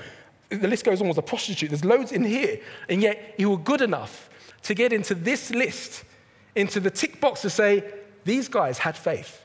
the 0.49 0.67
list 0.67 0.85
goes 0.85 1.01
on, 1.01 1.07
was 1.07 1.17
a 1.17 1.23
prostitute. 1.23 1.71
There's 1.71 1.85
loads 1.85 2.11
in 2.11 2.23
here. 2.23 2.59
And 2.89 3.01
yet 3.01 3.33
you 3.39 3.49
were 3.49 3.57
good 3.57 3.81
enough 3.81 4.29
to 4.63 4.75
get 4.75 4.93
into 4.93 5.15
this 5.15 5.49
list, 5.49 6.03
into 6.55 6.79
the 6.79 6.91
tick 6.91 7.19
box 7.19 7.41
to 7.41 7.49
say, 7.49 7.83
these 8.23 8.47
guys 8.47 8.77
had 8.77 8.95
faith. 8.95 9.42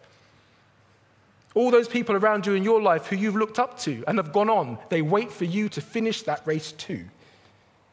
All 1.59 1.73
those 1.73 1.89
people 1.89 2.15
around 2.15 2.47
you 2.47 2.55
in 2.55 2.63
your 2.63 2.81
life 2.81 3.09
who 3.09 3.17
you've 3.17 3.35
looked 3.35 3.59
up 3.59 3.81
to 3.81 4.05
and 4.07 4.17
have 4.19 4.33
gone 4.33 4.49
on, 4.49 4.79
they 4.91 5.03
wait 5.03 5.33
for 5.33 5.45
you 5.45 5.69
to 5.71 5.81
finish 5.81 6.23
that 6.23 6.47
race 6.47 6.71
too. 6.71 7.05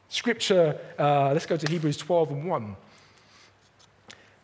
Scripture, 0.07 0.77
uh, 0.99 1.31
let's 1.33 1.47
go 1.47 1.57
to 1.57 1.71
Hebrews 1.71 1.97
12 1.97 2.29
and 2.29 2.45
1. 2.45 2.75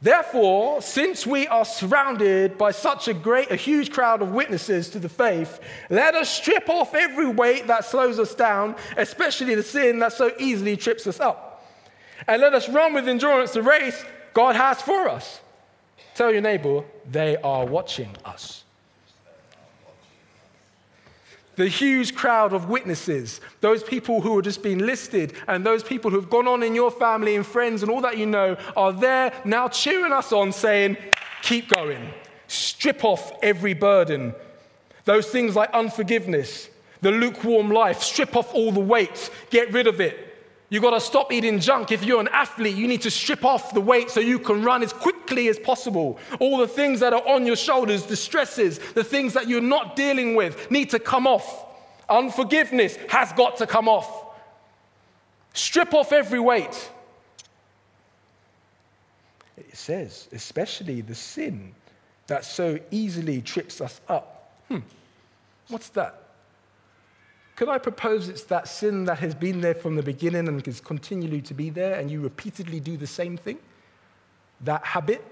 Therefore, 0.02 0.82
since 0.82 1.28
we 1.28 1.46
are 1.46 1.66
surrounded 1.66 2.58
by 2.58 2.72
such 2.72 3.08
a 3.08 3.14
great, 3.14 3.52
a 3.52 3.56
huge 3.56 3.92
crowd 3.92 4.24
of 4.24 4.32
witnesses 4.32 4.90
to 4.90 4.98
the 4.98 5.08
faith, 5.08 5.60
let 5.92 6.16
us 6.16 6.28
strip 6.28 6.68
off 6.68 6.96
every 6.96 7.28
weight 7.28 7.68
that 7.68 7.86
slows 7.86 8.18
us 8.18 8.34
down, 8.34 8.76
especially 8.98 9.54
the 9.54 9.62
sin 9.62 10.00
that 10.00 10.14
so 10.14 10.32
easily 10.40 10.76
trips 10.76 11.06
us 11.06 11.20
up. 11.20 11.64
And 12.28 12.42
let 12.42 12.56
us 12.56 12.68
run 12.68 12.96
with 12.96 13.08
endurance 13.08 13.52
the 13.52 13.62
race 13.62 14.04
God 14.34 14.56
has 14.56 14.82
for 14.82 15.08
us. 15.08 15.42
Tell 16.16 16.32
your 16.32 16.42
neighbor, 16.42 16.84
they 17.08 17.38
are 17.38 17.68
watching 17.68 18.16
us 18.26 18.64
the 21.62 21.68
huge 21.68 22.16
crowd 22.16 22.54
of 22.54 22.70
witnesses, 22.70 23.40
those 23.60 23.84
people 23.84 24.20
who 24.20 24.36
are 24.36 24.42
just 24.42 24.64
being 24.64 24.80
listed, 24.80 25.34
and 25.48 25.64
those 25.64 25.84
people 25.84 26.10
who've 26.10 26.28
gone 26.28 26.48
on 26.48 26.64
in 26.64 26.74
your 26.74 26.90
family 26.90 27.36
and 27.36 27.46
friends 27.46 27.84
and 27.84 27.92
all 27.92 28.02
that 28.02 28.18
you 28.18 28.26
know 28.26 28.58
are 28.76 28.92
there 28.92 29.32
now 29.46 29.68
cheering 29.68 30.12
us 30.12 30.32
on, 30.32 30.52
saying, 30.52 30.98
Keep 31.44 31.70
going, 31.70 32.10
strip 32.48 33.06
off 33.06 33.32
every 33.44 33.76
burden. 33.76 34.34
Those 35.06 35.28
things 35.28 35.56
like 35.56 35.70
unforgiveness, 35.72 36.68
the 37.02 37.12
lukewarm 37.12 37.70
life, 37.70 38.02
strip 38.02 38.36
off 38.36 38.52
all 38.56 38.72
the 38.72 38.80
weight, 38.80 39.30
get 39.52 39.72
rid 39.72 39.86
of 39.86 40.02
it. 40.02 40.31
You've 40.72 40.84
got 40.84 40.92
to 40.92 41.02
stop 41.02 41.34
eating 41.34 41.60
junk. 41.60 41.92
If 41.92 42.02
you're 42.02 42.22
an 42.22 42.30
athlete, 42.30 42.78
you 42.78 42.88
need 42.88 43.02
to 43.02 43.12
strip 43.12 43.44
off 43.44 43.74
the 43.74 43.82
weight 43.82 44.10
so 44.10 44.22
you 44.22 44.40
can 44.40 44.64
run 44.64 44.82
as 44.84 44.94
quickly 44.94 45.50
as 45.50 45.60
possible. 45.60 46.18
All 46.40 46.58
the 46.60 46.68
things 46.68 47.02
that 47.02 47.12
are 47.12 47.28
on 47.28 47.46
your 47.46 47.58
shoulders, 47.58 48.06
the 48.06 48.16
stresses, 48.16 48.80
the 48.94 49.04
things 49.04 49.34
that 49.34 49.50
you're 49.50 49.60
not 49.60 49.98
dealing 49.98 50.34
with, 50.34 50.72
need 50.72 50.90
to 50.92 51.00
come 51.00 51.28
off. 51.28 51.66
Unforgiveness 52.08 52.96
has 53.10 53.34
got 53.34 53.58
to 53.58 53.68
come 53.68 53.90
off. 53.90 54.28
Strip 55.54 55.94
off 55.94 56.14
every 56.14 56.40
weight. 56.40 56.90
It 59.58 59.76
says, 59.76 60.30
especially 60.32 61.02
the 61.02 61.16
sin 61.16 61.76
that 62.28 62.46
so 62.46 62.80
easily 62.92 63.42
trips 63.42 63.82
us 63.82 64.00
up. 64.08 64.56
Hmm, 64.70 64.80
what's 65.68 65.90
that? 65.90 66.21
Could 67.62 67.70
I 67.70 67.78
propose 67.78 68.28
it's 68.28 68.42
that 68.46 68.68
sin 68.68 69.06
that 69.06 69.20
has 69.20 69.36
been 69.36 69.62
there 69.62 69.76
from 69.76 69.96
the 69.96 70.02
beginning 70.02 70.48
and 70.48 70.68
is 70.68 70.82
continually 70.82 71.42
to 71.42 71.54
be 71.54 71.70
there, 71.70 72.00
and 72.00 72.10
you 72.10 72.20
repeatedly 72.20 72.80
do 72.80 72.98
the 72.98 73.06
same 73.06 73.38
thing? 73.38 73.60
That 74.62 74.84
habit? 74.84 75.24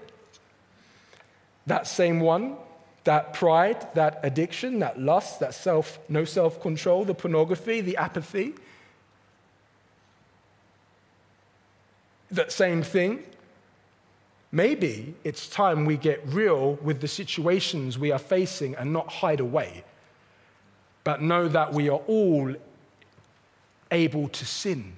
That 1.66 1.88
same 1.88 2.20
one? 2.20 2.54
That 3.02 3.34
pride, 3.34 3.84
that 3.94 4.20
addiction, 4.22 4.78
that 4.78 5.00
lust, 5.00 5.40
that 5.40 5.54
self, 5.54 5.98
no 6.08 6.24
self 6.24 6.62
control, 6.62 7.04
the 7.04 7.14
pornography, 7.14 7.80
the 7.80 7.96
apathy? 7.96 8.54
That 12.30 12.52
same 12.52 12.84
thing? 12.84 13.24
Maybe 14.52 15.16
it's 15.24 15.48
time 15.48 15.84
we 15.84 15.96
get 15.96 16.24
real 16.28 16.74
with 16.74 17.00
the 17.00 17.08
situations 17.08 17.98
we 17.98 18.12
are 18.12 18.20
facing 18.20 18.76
and 18.76 18.92
not 18.92 19.10
hide 19.10 19.40
away 19.40 19.82
but 21.04 21.22
know 21.22 21.48
that 21.48 21.72
we 21.72 21.88
are 21.88 22.00
all 22.06 22.54
able 23.90 24.28
to 24.28 24.44
sin. 24.44 24.92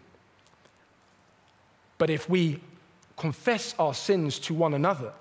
But 1.98 2.10
if 2.10 2.28
we 2.28 2.60
confess 3.16 3.74
our 3.78 3.94
sins 3.94 4.38
to 4.40 4.54
one 4.54 4.74
another, 4.74 5.12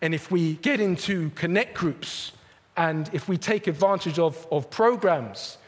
and 0.00 0.14
if 0.14 0.30
we 0.30 0.54
get 0.54 0.80
into 0.80 1.30
connect 1.30 1.74
groups, 1.74 2.32
and 2.76 3.10
if 3.12 3.28
we 3.28 3.36
take 3.36 3.66
advantage 3.66 4.18
of, 4.18 4.46
of 4.50 4.70
programs 4.70 5.58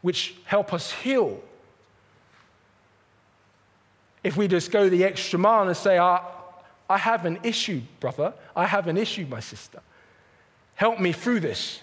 which 0.00 0.36
help 0.44 0.72
us 0.72 0.90
heal, 0.90 1.42
if 4.24 4.36
we 4.36 4.48
just 4.48 4.70
go 4.70 4.88
the 4.88 5.04
extra 5.04 5.38
mile 5.38 5.66
and 5.66 5.76
say, 5.76 5.98
I, 5.98 6.22
I 6.88 6.98
have 6.98 7.26
an 7.26 7.38
issue, 7.42 7.82
brother, 8.00 8.32
I 8.56 8.66
have 8.66 8.86
an 8.86 8.96
issue, 8.96 9.26
my 9.26 9.40
sister, 9.40 9.80
help 10.74 10.98
me 10.98 11.12
through 11.12 11.40
this. 11.40 11.80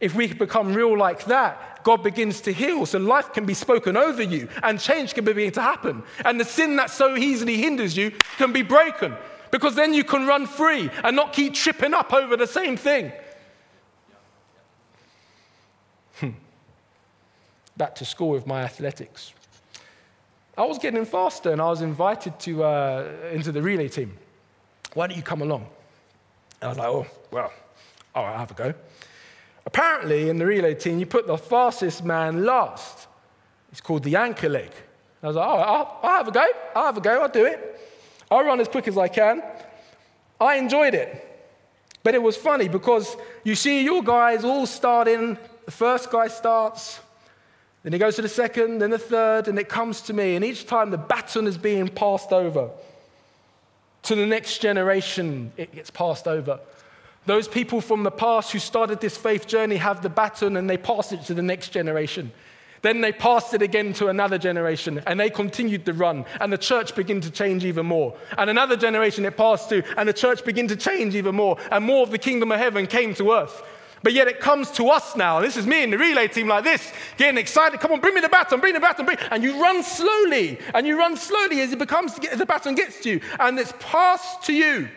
If 0.00 0.14
we 0.14 0.32
become 0.32 0.74
real 0.74 0.96
like 0.96 1.24
that, 1.26 1.82
God 1.82 2.02
begins 2.02 2.40
to 2.42 2.52
heal. 2.52 2.84
So 2.84 2.98
life 2.98 3.32
can 3.32 3.46
be 3.46 3.54
spoken 3.54 3.96
over 3.96 4.22
you 4.22 4.48
and 4.62 4.80
change 4.80 5.14
can 5.14 5.24
begin 5.24 5.52
to 5.52 5.62
happen. 5.62 6.02
And 6.24 6.40
the 6.40 6.44
sin 6.44 6.76
that 6.76 6.90
so 6.90 7.16
easily 7.16 7.56
hinders 7.56 7.96
you 7.96 8.12
can 8.36 8.52
be 8.52 8.62
broken 8.62 9.14
because 9.50 9.74
then 9.74 9.94
you 9.94 10.04
can 10.04 10.26
run 10.26 10.46
free 10.46 10.90
and 11.04 11.16
not 11.16 11.32
keep 11.32 11.54
tripping 11.54 11.94
up 11.94 12.12
over 12.12 12.36
the 12.36 12.46
same 12.46 12.76
thing. 12.76 13.12
Hmm. 16.18 16.30
Back 17.76 17.94
to 17.96 18.04
school 18.04 18.30
with 18.30 18.46
my 18.46 18.62
athletics. 18.62 19.32
I 20.58 20.64
was 20.64 20.78
getting 20.78 21.04
faster 21.04 21.52
and 21.52 21.60
I 21.60 21.66
was 21.66 21.82
invited 21.82 22.38
to, 22.40 22.64
uh, 22.64 23.12
into 23.32 23.52
the 23.52 23.62
relay 23.62 23.88
team. 23.88 24.16
Why 24.94 25.06
don't 25.06 25.16
you 25.16 25.22
come 25.22 25.42
along? 25.42 25.66
And 26.60 26.64
I 26.64 26.68
was 26.68 26.78
like, 26.78 26.88
oh, 26.88 27.06
well, 27.30 27.52
all 28.14 28.24
right, 28.24 28.32
I'll 28.32 28.38
have 28.38 28.50
a 28.50 28.54
go. 28.54 28.74
Apparently, 29.66 30.30
in 30.30 30.38
the 30.38 30.46
relay 30.46 30.74
team, 30.74 30.98
you 30.98 31.06
put 31.06 31.26
the 31.26 31.36
fastest 31.36 32.04
man 32.04 32.44
last. 32.44 33.08
It's 33.72 33.80
called 33.80 34.04
the 34.04 34.16
anchor 34.16 34.48
leg. 34.48 34.70
I 35.22 35.26
was 35.26 35.36
like, 35.36 35.46
oh, 35.46 35.58
I'll, 35.58 36.00
I'll 36.02 36.16
have 36.18 36.28
a 36.28 36.30
go. 36.30 36.46
I'll 36.74 36.86
have 36.86 36.96
a 36.96 37.00
go. 37.00 37.22
I'll 37.22 37.28
do 37.28 37.44
it. 37.44 37.80
I'll 38.30 38.44
run 38.44 38.60
as 38.60 38.68
quick 38.68 38.86
as 38.88 38.96
I 38.96 39.08
can. 39.08 39.42
I 40.40 40.56
enjoyed 40.56 40.94
it. 40.94 41.22
But 42.02 42.14
it 42.14 42.22
was 42.22 42.36
funny 42.36 42.68
because 42.68 43.16
you 43.42 43.54
see 43.56 43.82
your 43.82 44.02
guys 44.02 44.44
all 44.44 44.66
starting. 44.66 45.36
The 45.64 45.72
first 45.72 46.10
guy 46.10 46.28
starts, 46.28 47.00
then 47.82 47.92
he 47.92 47.98
goes 47.98 48.16
to 48.16 48.22
the 48.22 48.28
second, 48.28 48.78
then 48.78 48.90
the 48.90 48.98
third, 48.98 49.48
and 49.48 49.58
it 49.58 49.68
comes 49.68 50.00
to 50.02 50.12
me. 50.12 50.36
And 50.36 50.44
each 50.44 50.66
time 50.66 50.90
the 50.90 50.98
baton 50.98 51.48
is 51.48 51.58
being 51.58 51.88
passed 51.88 52.32
over 52.32 52.70
to 54.04 54.14
the 54.14 54.26
next 54.26 54.58
generation, 54.58 55.50
it 55.56 55.74
gets 55.74 55.90
passed 55.90 56.28
over. 56.28 56.60
Those 57.26 57.48
people 57.48 57.80
from 57.80 58.04
the 58.04 58.10
past 58.10 58.52
who 58.52 58.60
started 58.60 59.00
this 59.00 59.16
faith 59.16 59.46
journey 59.46 59.76
have 59.76 60.00
the 60.00 60.08
baton 60.08 60.56
and 60.56 60.70
they 60.70 60.76
pass 60.76 61.12
it 61.12 61.24
to 61.24 61.34
the 61.34 61.42
next 61.42 61.70
generation. 61.70 62.32
Then 62.82 63.00
they 63.00 63.10
passed 63.10 63.52
it 63.52 63.62
again 63.62 63.92
to 63.94 64.06
another 64.06 64.38
generation 64.38 65.02
and 65.08 65.18
they 65.18 65.28
continued 65.28 65.84
the 65.84 65.92
run 65.92 66.24
and 66.40 66.52
the 66.52 66.58
church 66.58 66.94
began 66.94 67.20
to 67.22 67.30
change 67.30 67.64
even 67.64 67.84
more. 67.84 68.16
And 68.38 68.48
another 68.48 68.76
generation 68.76 69.24
it 69.24 69.36
passed 69.36 69.68
to 69.70 69.82
and 69.98 70.08
the 70.08 70.12
church 70.12 70.44
began 70.44 70.68
to 70.68 70.76
change 70.76 71.16
even 71.16 71.34
more 71.34 71.58
and 71.72 71.84
more 71.84 72.04
of 72.04 72.12
the 72.12 72.18
kingdom 72.18 72.52
of 72.52 72.60
heaven 72.60 72.86
came 72.86 73.12
to 73.14 73.32
earth. 73.32 73.60
But 74.04 74.12
yet 74.12 74.28
it 74.28 74.38
comes 74.38 74.70
to 74.72 74.88
us 74.90 75.16
now. 75.16 75.40
This 75.40 75.56
is 75.56 75.66
me 75.66 75.82
and 75.82 75.92
the 75.92 75.98
relay 75.98 76.28
team 76.28 76.46
like 76.46 76.62
this, 76.62 76.92
getting 77.16 77.38
excited. 77.38 77.80
Come 77.80 77.90
on, 77.90 78.00
bring 78.00 78.14
me 78.14 78.20
the 78.20 78.28
baton, 78.28 78.60
bring 78.60 78.74
the 78.74 78.78
baton, 78.78 79.04
bring. 79.04 79.18
And 79.32 79.42
you 79.42 79.60
run 79.60 79.82
slowly 79.82 80.60
and 80.72 80.86
you 80.86 80.96
run 80.96 81.16
slowly 81.16 81.62
as 81.62 81.72
it 81.72 81.80
becomes, 81.80 82.16
as 82.30 82.38
the 82.38 82.46
baton 82.46 82.76
gets 82.76 83.00
to 83.00 83.10
you 83.10 83.20
and 83.40 83.58
it's 83.58 83.72
passed 83.80 84.44
to 84.44 84.52
you 84.52 84.88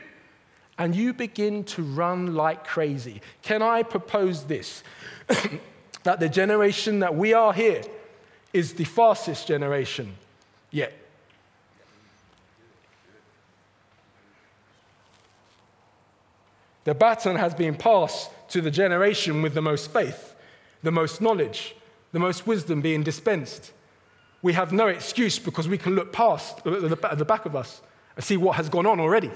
and 0.79 0.95
you 0.95 1.13
begin 1.13 1.65
to 1.65 1.83
run 1.83 2.33
like 2.33 2.65
crazy. 2.65 3.21
Can 3.41 3.61
I 3.61 3.83
propose 3.83 4.45
this? 4.45 4.81
that 6.03 6.21
the 6.21 6.29
generation 6.29 6.99
that 6.99 7.13
we 7.13 7.33
are 7.33 7.53
here 7.53 7.81
is 8.53 8.73
the 8.73 8.85
fastest 8.85 9.45
generation 9.45 10.15
yet. 10.71 10.93
The 16.85 16.95
baton 16.95 17.35
has 17.35 17.53
been 17.53 17.75
passed 17.75 18.31
to 18.47 18.61
the 18.61 18.71
generation 18.71 19.41
with 19.41 19.53
the 19.53 19.61
most 19.61 19.91
faith, 19.91 20.33
the 20.81 20.91
most 20.91 21.19
knowledge, 21.21 21.75
the 22.13 22.19
most 22.19 22.47
wisdom 22.47 22.81
being 22.81 23.03
dispensed. 23.03 23.73
We 24.41 24.53
have 24.53 24.71
no 24.71 24.87
excuse 24.87 25.37
because 25.37 25.67
we 25.67 25.77
can 25.77 25.93
look 25.93 26.13
past 26.13 26.63
the 26.63 27.25
back 27.27 27.45
of 27.45 27.55
us 27.55 27.81
and 28.15 28.23
see 28.23 28.37
what 28.37 28.55
has 28.55 28.69
gone 28.69 28.85
on 28.85 29.01
already. 29.01 29.29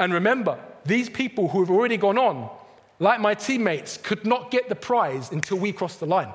And 0.00 0.14
remember, 0.14 0.58
these 0.84 1.10
people 1.10 1.46
who 1.46 1.60
have 1.60 1.70
already 1.70 1.98
gone 1.98 2.18
on, 2.18 2.50
like 2.98 3.20
my 3.20 3.34
teammates, 3.34 3.98
could 3.98 4.26
not 4.26 4.50
get 4.50 4.68
the 4.70 4.74
prize 4.74 5.30
until 5.30 5.58
we 5.58 5.72
crossed 5.72 6.00
the 6.00 6.06
line. 6.06 6.32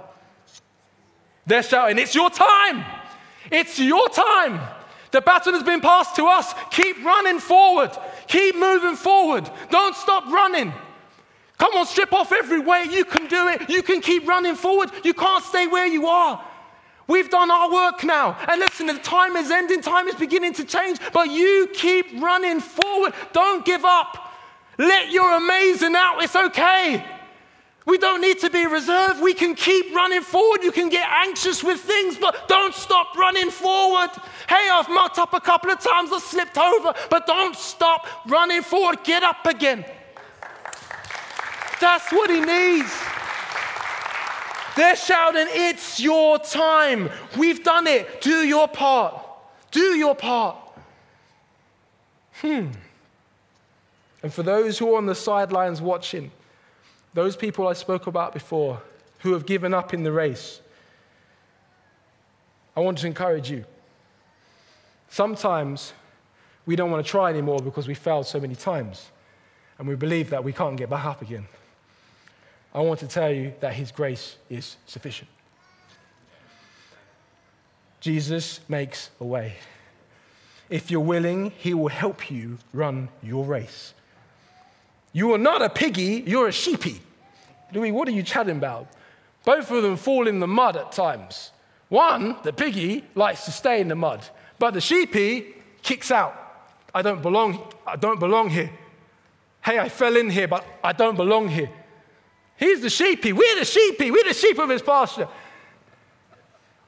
They're 1.48 1.64
shouting, 1.64 1.98
It's 1.98 2.16
your 2.16 2.30
time! 2.30 2.86
It's 3.52 3.80
your 3.80 4.08
time! 4.10 4.62
The 5.12 5.22
baton 5.22 5.54
has 5.54 5.64
been 5.64 5.82
passed 5.82 6.16
to 6.18 6.26
us. 6.26 6.54
Keep 6.72 7.04
running 7.04 7.40
forward. 7.40 7.92
Keep 8.28 8.56
moving 8.56 8.96
forward. 8.96 9.50
Don't 9.70 9.96
stop 9.96 10.26
running. 10.32 10.72
Come 11.58 11.74
on, 11.76 11.86
strip 11.86 12.12
off 12.14 12.32
every 12.32 12.60
weight. 12.60 12.92
You 12.92 13.06
can 13.06 13.28
do 13.28 13.48
it. 13.48 13.70
You 13.70 13.82
can 13.82 14.02
keep 14.02 14.28
running 14.28 14.56
forward. 14.56 14.92
You 15.04 15.14
can't 15.14 15.44
stay 15.44 15.68
where 15.68 15.88
you 15.88 16.08
are. 16.08 16.44
We've 17.08 17.30
done 17.30 17.52
our 17.52 17.72
work 17.72 18.04
now. 18.04 18.38
And 18.48 18.60
listen, 18.60 18.88
the 18.88 18.96
time 18.96 19.36
is 19.36 19.52
ending, 19.52 19.82
time 19.82 20.08
is 20.08 20.16
beginning 20.16 20.54
to 20.54 20.64
change, 20.64 21.00
but 21.14 21.30
you 21.30 21.70
keep 21.74 22.22
running 22.22 22.60
forward. 22.60 23.14
Don't 23.32 23.64
give 23.64 23.86
up. 23.86 24.34
Let 24.78 25.12
your 25.12 25.38
amazing 25.38 25.96
out. 25.96 26.22
It's 26.24 26.36
okay. 26.36 27.06
We 27.86 28.00
don't 28.00 28.20
need 28.20 28.40
to 28.40 28.50
be 28.50 28.66
reserved. 28.66 29.22
We 29.22 29.36
can 29.36 29.54
keep 29.54 29.94
running 29.94 30.22
forward. 30.22 30.64
You 30.64 30.72
can 30.72 30.90
get 30.90 31.08
anxious 31.08 31.64
with 31.64 31.80
things, 31.80 32.18
but 32.18 32.48
don't 32.48 32.74
stop 32.74 33.16
running 33.16 33.52
forward. 33.52 34.10
Hey, 34.50 34.68
I've 34.72 34.90
mucked 34.90 35.20
up 35.20 35.34
a 35.36 35.40
couple 35.40 35.70
of 35.70 35.80
times, 35.80 36.10
I 36.12 36.18
slipped 36.20 36.58
over, 36.58 36.94
but 37.12 37.28
don't 37.28 37.56
stop 37.56 38.08
running 38.28 38.64
forward. 38.64 39.04
Get 39.04 39.22
up 39.22 39.46
again. 39.46 39.86
That's 41.80 42.12
what 42.12 42.32
he 42.32 42.42
needs. 42.42 42.92
They're 44.76 44.96
shouting, 44.96 45.48
It's 45.50 46.00
your 46.00 46.38
time. 46.40 47.10
We've 47.38 47.64
done 47.64 47.88
it. 47.88 48.22
Do 48.22 48.46
your 48.46 48.68
part. 48.68 49.22
Do 49.72 49.96
your 49.96 50.16
part. 50.16 50.58
Hmm. 52.42 52.68
And 54.22 54.34
for 54.34 54.44
those 54.44 54.78
who 54.78 54.94
are 54.94 54.98
on 54.98 55.06
the 55.06 55.16
sidelines 55.16 55.82
watching, 55.82 56.32
those 57.14 57.36
people 57.36 57.68
I 57.68 57.74
spoke 57.74 58.08
about 58.08 58.34
before 58.34 58.82
who 59.20 59.34
have 59.34 59.46
given 59.46 59.74
up 59.74 59.94
in 59.94 60.04
the 60.04 60.12
race, 60.12 60.62
I 62.76 62.82
want 62.82 62.98
to 63.00 63.08
encourage 63.08 63.50
you. 63.50 63.64
Sometimes 65.10 65.94
we 66.66 66.76
don't 66.76 66.92
want 66.92 67.06
to 67.06 67.10
try 67.10 67.30
anymore 67.30 67.60
because 67.60 67.88
we 67.88 67.94
failed 67.94 68.28
so 68.28 68.40
many 68.40 68.56
times 68.56 69.10
and 69.78 69.88
we 69.88 69.96
believe 69.96 70.30
that 70.32 70.44
we 70.44 70.52
can't 70.52 70.76
get 70.76 70.90
back 70.90 71.06
up 71.06 71.22
again. 71.22 71.48
I 72.76 72.82
want 72.82 73.00
to 73.00 73.08
tell 73.08 73.32
you 73.32 73.54
that 73.62 73.74
His 73.74 73.90
grace 73.90 74.36
is 74.50 74.76
sufficient. 74.86 75.30
Jesus 78.02 78.60
makes 78.68 79.12
a 79.22 79.24
way. 79.24 79.54
If 80.70 80.92
you're 80.92 81.00
willing, 81.00 81.52
He 81.58 81.74
will 81.74 81.88
help 81.88 82.30
you 82.30 82.58
run 82.74 83.08
your 83.24 83.46
race. 83.46 83.94
You 85.14 85.34
are 85.34 85.38
not 85.38 85.62
a 85.62 85.70
piggy, 85.70 86.26
you're 86.28 86.50
a 86.50 86.52
sheepy. 86.52 87.00
Louis, 87.72 87.94
what 87.94 88.10
are 88.10 88.12
you 88.12 88.24
chatting 88.24 88.58
about? 88.58 88.88
Both 89.46 89.72
of 89.72 89.82
them 89.82 89.96
fall 89.96 90.28
in 90.28 90.42
the 90.42 90.48
mud 90.48 90.76
at 90.76 90.92
times. 90.92 91.52
One, 91.88 92.36
the 92.44 92.52
piggy, 92.52 93.06
likes 93.16 93.46
to 93.46 93.52
stay 93.52 93.80
in 93.80 93.88
the 93.88 93.96
mud, 93.96 94.28
but 94.60 94.74
the 94.74 94.82
sheepy 94.82 95.56
kicks 95.82 96.12
out. 96.12 96.36
I 96.94 97.02
don't 97.02 97.22
belong, 97.22 97.72
I 97.88 97.96
don't 97.96 98.20
belong 98.20 98.50
here. 98.50 98.70
Hey, 99.64 99.80
I 99.80 99.88
fell 99.88 100.18
in 100.18 100.30
here, 100.30 100.50
but 100.50 100.66
I 100.84 100.92
don't 100.92 101.16
belong 101.16 101.48
here. 101.48 101.70
He's 102.58 102.82
the 102.82 102.90
sheepy. 102.90 103.34
We're 103.34 103.60
the 103.60 103.66
sheepy. 103.66 104.12
We're 104.12 104.24
the 104.24 104.34
sheep 104.34 104.60
of 104.60 104.70
his 104.70 104.82
pasture. 104.82 105.28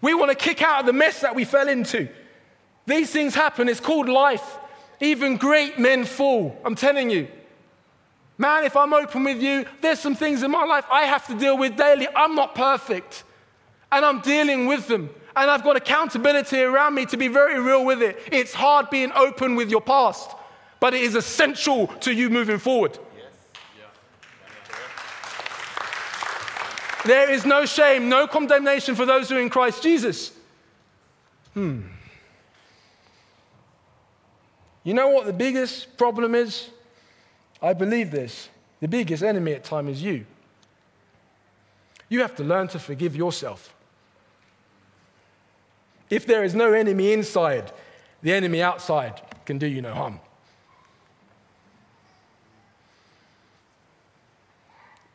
We 0.02 0.14
want 0.14 0.30
to 0.30 0.36
kick 0.36 0.62
out 0.62 0.82
of 0.82 0.86
the 0.86 0.94
mess 0.94 1.22
that 1.22 1.36
we 1.36 1.44
fell 1.44 1.68
into. 1.68 2.08
These 2.86 3.12
things 3.12 3.36
happen. 3.36 3.68
It's 3.68 3.80
called 3.80 4.08
life. 4.08 4.58
Even 5.00 5.38
great 5.38 5.78
men 5.78 6.06
fall. 6.06 6.60
I'm 6.64 6.76
telling 6.76 7.10
you. 7.10 7.28
Man, 8.38 8.64
if 8.64 8.78
I'm 8.78 8.94
open 8.94 9.24
with 9.24 9.42
you, 9.42 9.66
there's 9.82 10.00
some 10.00 10.16
things 10.16 10.44
in 10.44 10.52
my 10.52 10.64
life 10.64 10.86
I 10.92 11.04
have 11.04 11.26
to 11.28 11.36
deal 11.38 11.58
with 11.58 11.76
daily. 11.76 12.08
I'm 12.16 12.36
not 12.36 12.54
perfect. 12.54 13.24
And 13.92 14.06
I'm 14.06 14.22
dealing 14.22 14.68
with 14.68 14.88
them. 14.88 15.10
And 15.36 15.50
I've 15.52 15.64
got 15.64 15.76
accountability 15.76 16.62
around 16.62 16.96
me 16.96 17.06
to 17.08 17.18
be 17.18 17.28
very 17.28 17.60
real 17.60 17.84
with 17.86 18.02
it. 18.02 18.20
It's 18.32 18.54
hard 18.54 18.90
being 18.90 19.12
open 19.14 19.56
with 19.56 19.70
your 19.70 19.82
past, 19.82 20.32
but 20.80 20.94
it 20.94 21.02
is 21.02 21.16
essential 21.16 21.88
to 21.88 22.12
you 22.12 22.30
moving 22.30 22.58
forward. 22.58 22.98
There 27.08 27.32
is 27.32 27.46
no 27.46 27.66
shame, 27.66 28.10
no 28.10 28.28
condemnation 28.28 28.94
for 28.94 29.06
those 29.06 29.30
who 29.30 29.38
are 29.38 29.42
in 29.42 29.50
Christ 29.50 29.82
Jesus. 29.82 30.34
Hmm. 31.54 31.84
You 34.84 34.94
know 34.94 35.08
what 35.08 35.26
the 35.26 35.32
biggest 35.32 35.98
problem 35.98 36.36
is? 36.36 36.70
I 37.62 37.72
believe 37.72 38.12
this. 38.12 38.50
The 38.82 38.90
biggest 38.90 39.24
enemy 39.24 39.54
at 39.54 39.64
time 39.64 39.88
is 39.88 40.04
you. 40.04 40.26
You 42.10 42.20
have 42.22 42.36
to 42.36 42.44
learn 42.44 42.68
to 42.70 42.80
forgive 42.80 43.16
yourself. 43.16 43.74
If 46.10 46.26
there 46.26 46.44
is 46.44 46.54
no 46.54 46.74
enemy 46.74 47.14
inside, 47.14 47.72
the 48.22 48.34
enemy 48.34 48.62
outside 48.62 49.22
can 49.46 49.58
do 49.58 49.66
you 49.66 49.82
no 49.82 49.94
harm. 49.94 50.20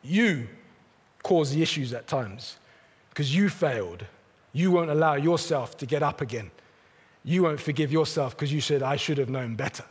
You 0.01 0.47
cause 1.23 1.53
the 1.53 1.61
issues 1.61 1.93
at 1.93 2.07
times 2.07 2.57
because 3.09 3.33
you 3.35 3.49
failed. 3.49 4.05
You 4.51 4.71
won't 4.71 4.91
allow 4.91 5.15
yourself 5.15 5.77
to 5.77 5.85
get 5.85 6.03
up 6.03 6.21
again. 6.21 6.51
You 7.23 7.43
won't 7.43 7.59
forgive 7.59 7.91
yourself 7.91 8.35
because 8.35 8.53
you 8.53 8.61
said, 8.61 8.83
I 8.83 8.97
should 8.97 9.17
have 9.17 9.29
known 9.29 9.55
better. 9.55 9.85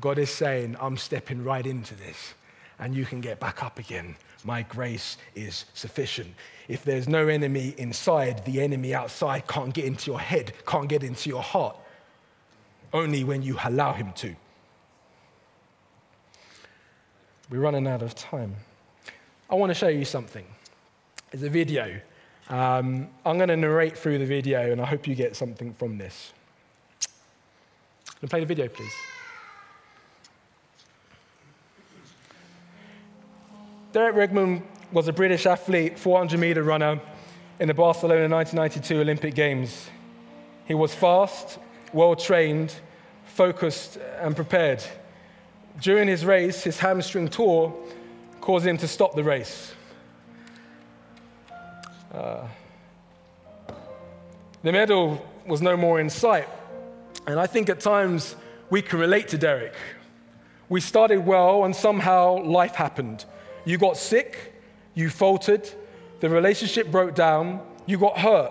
God 0.00 0.18
is 0.18 0.30
saying, 0.30 0.76
I'm 0.80 0.96
stepping 0.96 1.42
right 1.42 1.66
into 1.66 1.94
this 1.94 2.34
and 2.78 2.94
you 2.94 3.04
can 3.04 3.20
get 3.20 3.40
back 3.40 3.64
up 3.64 3.78
again. 3.78 4.16
My 4.44 4.62
grace 4.62 5.16
is 5.34 5.64
sufficient. 5.74 6.32
If 6.68 6.84
there's 6.84 7.08
no 7.08 7.28
enemy 7.28 7.74
inside, 7.78 8.44
the 8.44 8.60
enemy 8.60 8.94
outside 8.94 9.48
can't 9.48 9.74
get 9.74 9.86
into 9.86 10.10
your 10.10 10.20
head, 10.20 10.52
can't 10.66 10.88
get 10.88 11.02
into 11.02 11.28
your 11.28 11.42
heart. 11.42 11.76
Only 12.92 13.24
when 13.24 13.42
you 13.42 13.58
allow 13.64 13.92
him 13.92 14.12
to. 14.16 14.36
We're 17.50 17.60
running 17.60 17.86
out 17.86 18.02
of 18.02 18.14
time. 18.14 18.56
I 19.50 19.54
want 19.54 19.70
to 19.70 19.74
show 19.74 19.88
you 19.88 20.04
something. 20.04 20.44
It's 21.32 21.42
a 21.42 21.48
video. 21.48 22.00
Um, 22.50 23.08
I'm 23.24 23.38
going 23.38 23.48
to 23.48 23.56
narrate 23.56 23.96
through 23.96 24.18
the 24.18 24.26
video, 24.26 24.72
and 24.72 24.80
I 24.80 24.84
hope 24.84 25.06
you 25.06 25.14
get 25.14 25.36
something 25.36 25.72
from 25.72 25.96
this. 25.96 26.32
Can 28.20 28.28
play 28.28 28.40
the 28.40 28.46
video, 28.46 28.68
please? 28.68 28.92
Derek 33.92 34.16
Redmond 34.16 34.64
was 34.92 35.08
a 35.08 35.14
British 35.14 35.46
athlete, 35.46 35.98
400 35.98 36.38
meter 36.38 36.62
runner 36.62 37.00
in 37.58 37.68
the 37.68 37.74
Barcelona 37.74 38.28
1992 38.28 39.00
Olympic 39.00 39.34
Games. 39.34 39.88
He 40.66 40.74
was 40.74 40.94
fast, 40.94 41.58
well 41.94 42.14
trained, 42.14 42.74
focused, 43.24 43.96
and 44.20 44.36
prepared. 44.36 44.84
During 45.80 46.06
his 46.06 46.26
race, 46.26 46.64
his 46.64 46.78
hamstring 46.78 47.28
tore 47.28 47.74
caused 48.48 48.66
him 48.66 48.78
to 48.78 48.88
stop 48.88 49.14
the 49.14 49.22
race. 49.22 49.74
Uh, 52.10 52.48
the 54.62 54.72
medal 54.72 55.22
was 55.46 55.60
no 55.60 55.76
more 55.76 56.00
in 56.00 56.08
sight. 56.08 56.48
And 57.26 57.38
I 57.38 57.46
think 57.46 57.68
at 57.68 57.78
times 57.78 58.36
we 58.70 58.80
can 58.80 59.00
relate 59.00 59.28
to 59.28 59.36
Derek. 59.36 59.74
We 60.70 60.80
started 60.80 61.26
well, 61.26 61.64
and 61.64 61.76
somehow 61.76 62.42
life 62.42 62.74
happened. 62.74 63.26
You 63.66 63.76
got 63.76 63.98
sick, 63.98 64.54
you 64.94 65.10
faltered, 65.10 65.68
the 66.20 66.30
relationship 66.30 66.90
broke 66.90 67.14
down, 67.14 67.60
you 67.84 67.98
got 67.98 68.16
hurt. 68.16 68.50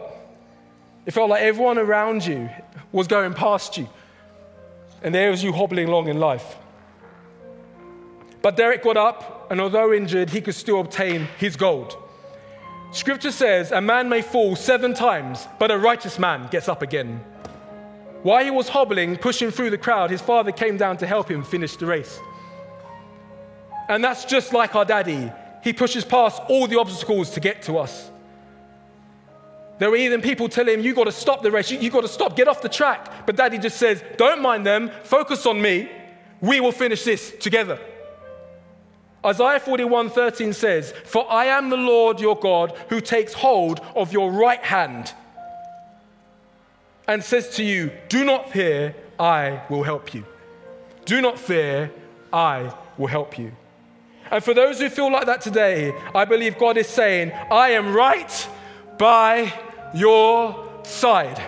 It 1.07 1.11
felt 1.15 1.31
like 1.31 1.41
everyone 1.41 1.79
around 1.79 2.23
you 2.23 2.51
was 2.91 3.07
going 3.07 3.33
past 3.33 3.79
you, 3.79 3.89
and 5.01 5.15
there 5.15 5.31
was 5.31 5.43
you 5.43 5.53
hobbling 5.53 5.87
along 5.87 6.07
in 6.07 6.19
life. 6.19 6.55
But 8.47 8.55
Derek 8.55 8.81
got 8.81 8.95
up, 8.95 9.51
and 9.51 9.59
although 9.59 9.91
injured, 9.91 10.29
he 10.29 10.39
could 10.39 10.55
still 10.55 10.79
obtain 10.79 11.27
his 11.37 11.57
gold. 11.57 11.97
Scripture 12.93 13.33
says 13.33 13.73
a 13.73 13.81
man 13.81 14.07
may 14.07 14.21
fall 14.21 14.55
seven 14.55 14.93
times, 14.93 15.45
but 15.59 15.69
a 15.69 15.77
righteous 15.77 16.17
man 16.17 16.47
gets 16.49 16.69
up 16.69 16.81
again. 16.81 17.21
While 18.23 18.45
he 18.45 18.49
was 18.49 18.69
hobbling, 18.69 19.17
pushing 19.17 19.51
through 19.51 19.71
the 19.71 19.77
crowd, 19.77 20.11
his 20.11 20.21
father 20.21 20.53
came 20.53 20.77
down 20.77 20.95
to 20.99 21.05
help 21.05 21.29
him 21.29 21.43
finish 21.43 21.75
the 21.75 21.87
race. 21.87 22.21
And 23.89 24.01
that's 24.01 24.23
just 24.23 24.53
like 24.53 24.75
our 24.75 24.85
daddy. 24.85 25.29
He 25.61 25.73
pushes 25.73 26.05
past 26.05 26.41
all 26.47 26.67
the 26.67 26.79
obstacles 26.79 27.31
to 27.31 27.41
get 27.41 27.63
to 27.63 27.77
us. 27.77 28.09
There 29.77 29.89
were 29.89 29.97
even 29.97 30.21
people 30.21 30.47
telling 30.47 30.75
him, 30.75 30.85
You 30.85 30.95
got 30.95 31.03
to 31.03 31.11
stop 31.11 31.41
the 31.41 31.51
race, 31.51 31.69
you, 31.69 31.79
you 31.79 31.89
got 31.89 32.03
to 32.03 32.07
stop, 32.07 32.37
get 32.37 32.47
off 32.47 32.61
the 32.61 32.69
track. 32.69 33.25
But 33.25 33.35
daddy 33.35 33.57
just 33.57 33.75
says, 33.75 34.01
Don't 34.15 34.41
mind 34.41 34.65
them, 34.65 34.89
focus 35.03 35.45
on 35.45 35.61
me. 35.61 35.91
We 36.39 36.61
will 36.61 36.71
finish 36.71 37.03
this 37.03 37.33
together. 37.41 37.77
Isaiah 39.27 39.59
41 39.59 40.09
13 40.09 40.53
says, 40.53 40.93
For 41.03 41.29
I 41.29 41.45
am 41.45 41.69
the 41.69 41.77
Lord 41.77 42.21
your 42.21 42.37
God 42.37 42.73
who 42.87 43.01
takes 43.01 43.33
hold 43.33 43.81
of 43.93 44.13
your 44.13 44.31
right 44.31 44.63
hand 44.63 45.13
and 47.07 47.21
says 47.21 47.49
to 47.57 47.63
you, 47.63 47.91
Do 48.07 48.23
not 48.23 48.49
fear, 48.51 48.95
I 49.19 49.63
will 49.69 49.83
help 49.83 50.13
you. 50.13 50.25
Do 51.03 51.21
not 51.21 51.37
fear, 51.37 51.91
I 52.31 52.73
will 52.97 53.07
help 53.07 53.37
you. 53.37 53.51
And 54.31 54.43
for 54.43 54.53
those 54.53 54.79
who 54.79 54.89
feel 54.89 55.11
like 55.11 55.25
that 55.25 55.41
today, 55.41 55.93
I 56.15 56.23
believe 56.23 56.57
God 56.57 56.77
is 56.77 56.87
saying, 56.87 57.31
I 57.51 57.71
am 57.71 57.93
right 57.93 58.49
by 58.97 59.53
your 59.93 60.81
side. 60.83 61.41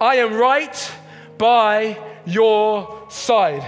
I 0.00 0.16
am 0.16 0.34
right 0.34 0.92
by 1.38 1.98
your 2.26 3.06
side. 3.10 3.64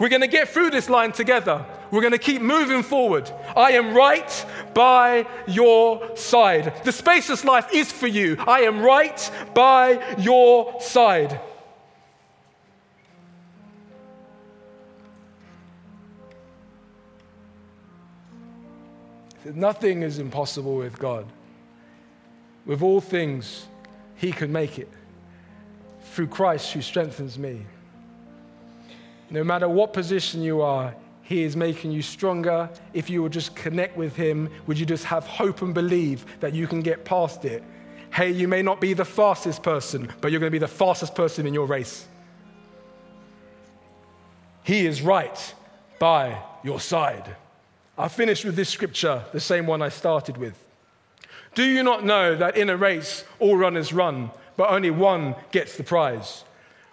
We're 0.00 0.08
going 0.08 0.22
to 0.22 0.26
get 0.26 0.48
through 0.48 0.70
this 0.70 0.88
line 0.88 1.12
together. 1.12 1.64
We're 1.94 2.00
going 2.00 2.10
to 2.10 2.18
keep 2.18 2.42
moving 2.42 2.82
forward. 2.82 3.30
I 3.56 3.70
am 3.74 3.94
right 3.94 4.46
by 4.74 5.28
your 5.46 6.16
side. 6.16 6.82
The 6.82 6.90
spacious 6.90 7.44
life 7.44 7.72
is 7.72 7.92
for 7.92 8.08
you. 8.08 8.36
I 8.48 8.62
am 8.62 8.80
right 8.80 9.30
by 9.54 10.16
your 10.18 10.80
side. 10.80 11.38
Nothing 19.44 20.02
is 20.02 20.18
impossible 20.18 20.74
with 20.74 20.98
God. 20.98 21.26
With 22.66 22.82
all 22.82 23.00
things, 23.00 23.68
He 24.16 24.32
can 24.32 24.50
make 24.50 24.80
it 24.80 24.90
through 26.06 26.26
Christ 26.26 26.72
who 26.72 26.82
strengthens 26.82 27.38
me. 27.38 27.64
No 29.30 29.44
matter 29.44 29.68
what 29.68 29.92
position 29.92 30.42
you 30.42 30.60
are, 30.60 30.92
He 31.24 31.42
is 31.42 31.56
making 31.56 31.90
you 31.90 32.02
stronger. 32.02 32.68
If 32.92 33.08
you 33.08 33.22
will 33.22 33.30
just 33.30 33.56
connect 33.56 33.96
with 33.96 34.14
Him, 34.14 34.50
would 34.66 34.78
you 34.78 34.84
just 34.84 35.04
have 35.04 35.26
hope 35.26 35.62
and 35.62 35.72
believe 35.72 36.24
that 36.40 36.52
you 36.52 36.66
can 36.66 36.82
get 36.82 37.04
past 37.04 37.46
it? 37.46 37.64
Hey, 38.12 38.30
you 38.30 38.46
may 38.46 38.60
not 38.62 38.80
be 38.80 38.92
the 38.92 39.06
fastest 39.06 39.62
person, 39.62 40.12
but 40.20 40.30
you're 40.30 40.38
going 40.38 40.52
to 40.52 40.54
be 40.54 40.58
the 40.58 40.68
fastest 40.68 41.14
person 41.14 41.46
in 41.46 41.54
your 41.54 41.66
race. 41.66 42.06
He 44.62 44.86
is 44.86 45.00
right 45.00 45.54
by 45.98 46.38
your 46.62 46.78
side. 46.78 47.36
I'll 47.96 48.08
finish 48.10 48.44
with 48.44 48.54
this 48.54 48.68
scripture, 48.68 49.24
the 49.32 49.40
same 49.40 49.66
one 49.66 49.80
I 49.80 49.88
started 49.88 50.36
with. 50.36 50.58
Do 51.54 51.64
you 51.64 51.82
not 51.82 52.04
know 52.04 52.36
that 52.36 52.56
in 52.56 52.68
a 52.68 52.76
race 52.76 53.24
all 53.38 53.56
runners 53.56 53.92
run, 53.92 54.30
but 54.56 54.70
only 54.70 54.90
one 54.90 55.36
gets 55.52 55.76
the 55.76 55.84
prize? 55.84 56.44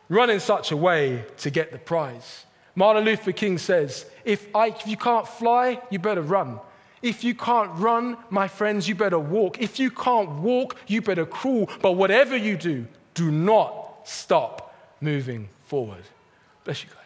Run 0.07 0.29
in 0.29 0.39
such 0.39 0.71
a 0.71 0.77
way 0.77 1.25
to 1.37 1.49
get 1.49 1.71
the 1.71 1.79
prize. 1.79 2.45
Martin 2.75 3.03
Luther 3.03 3.31
King 3.31 3.57
says, 3.57 4.05
if, 4.23 4.47
I, 4.55 4.67
if 4.67 4.87
you 4.87 4.97
can't 4.97 5.27
fly, 5.27 5.81
you 5.89 5.99
better 5.99 6.21
run. 6.21 6.59
If 7.01 7.23
you 7.23 7.33
can't 7.33 7.71
run, 7.75 8.17
my 8.29 8.47
friends, 8.47 8.87
you 8.87 8.95
better 8.95 9.19
walk. 9.19 9.61
If 9.61 9.79
you 9.79 9.89
can't 9.91 10.29
walk, 10.39 10.77
you 10.87 11.01
better 11.01 11.25
crawl. 11.25 11.69
But 11.81 11.93
whatever 11.93 12.37
you 12.37 12.55
do, 12.55 12.85
do 13.13 13.31
not 13.31 14.01
stop 14.03 14.75
moving 15.01 15.49
forward. 15.63 16.03
Bless 16.63 16.83
you 16.83 16.89
guys. 16.89 17.00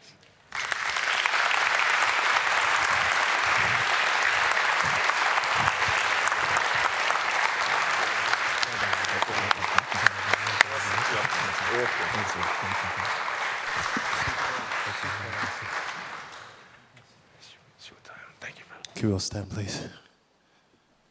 Stand, 19.19 19.49
please? 19.49 19.87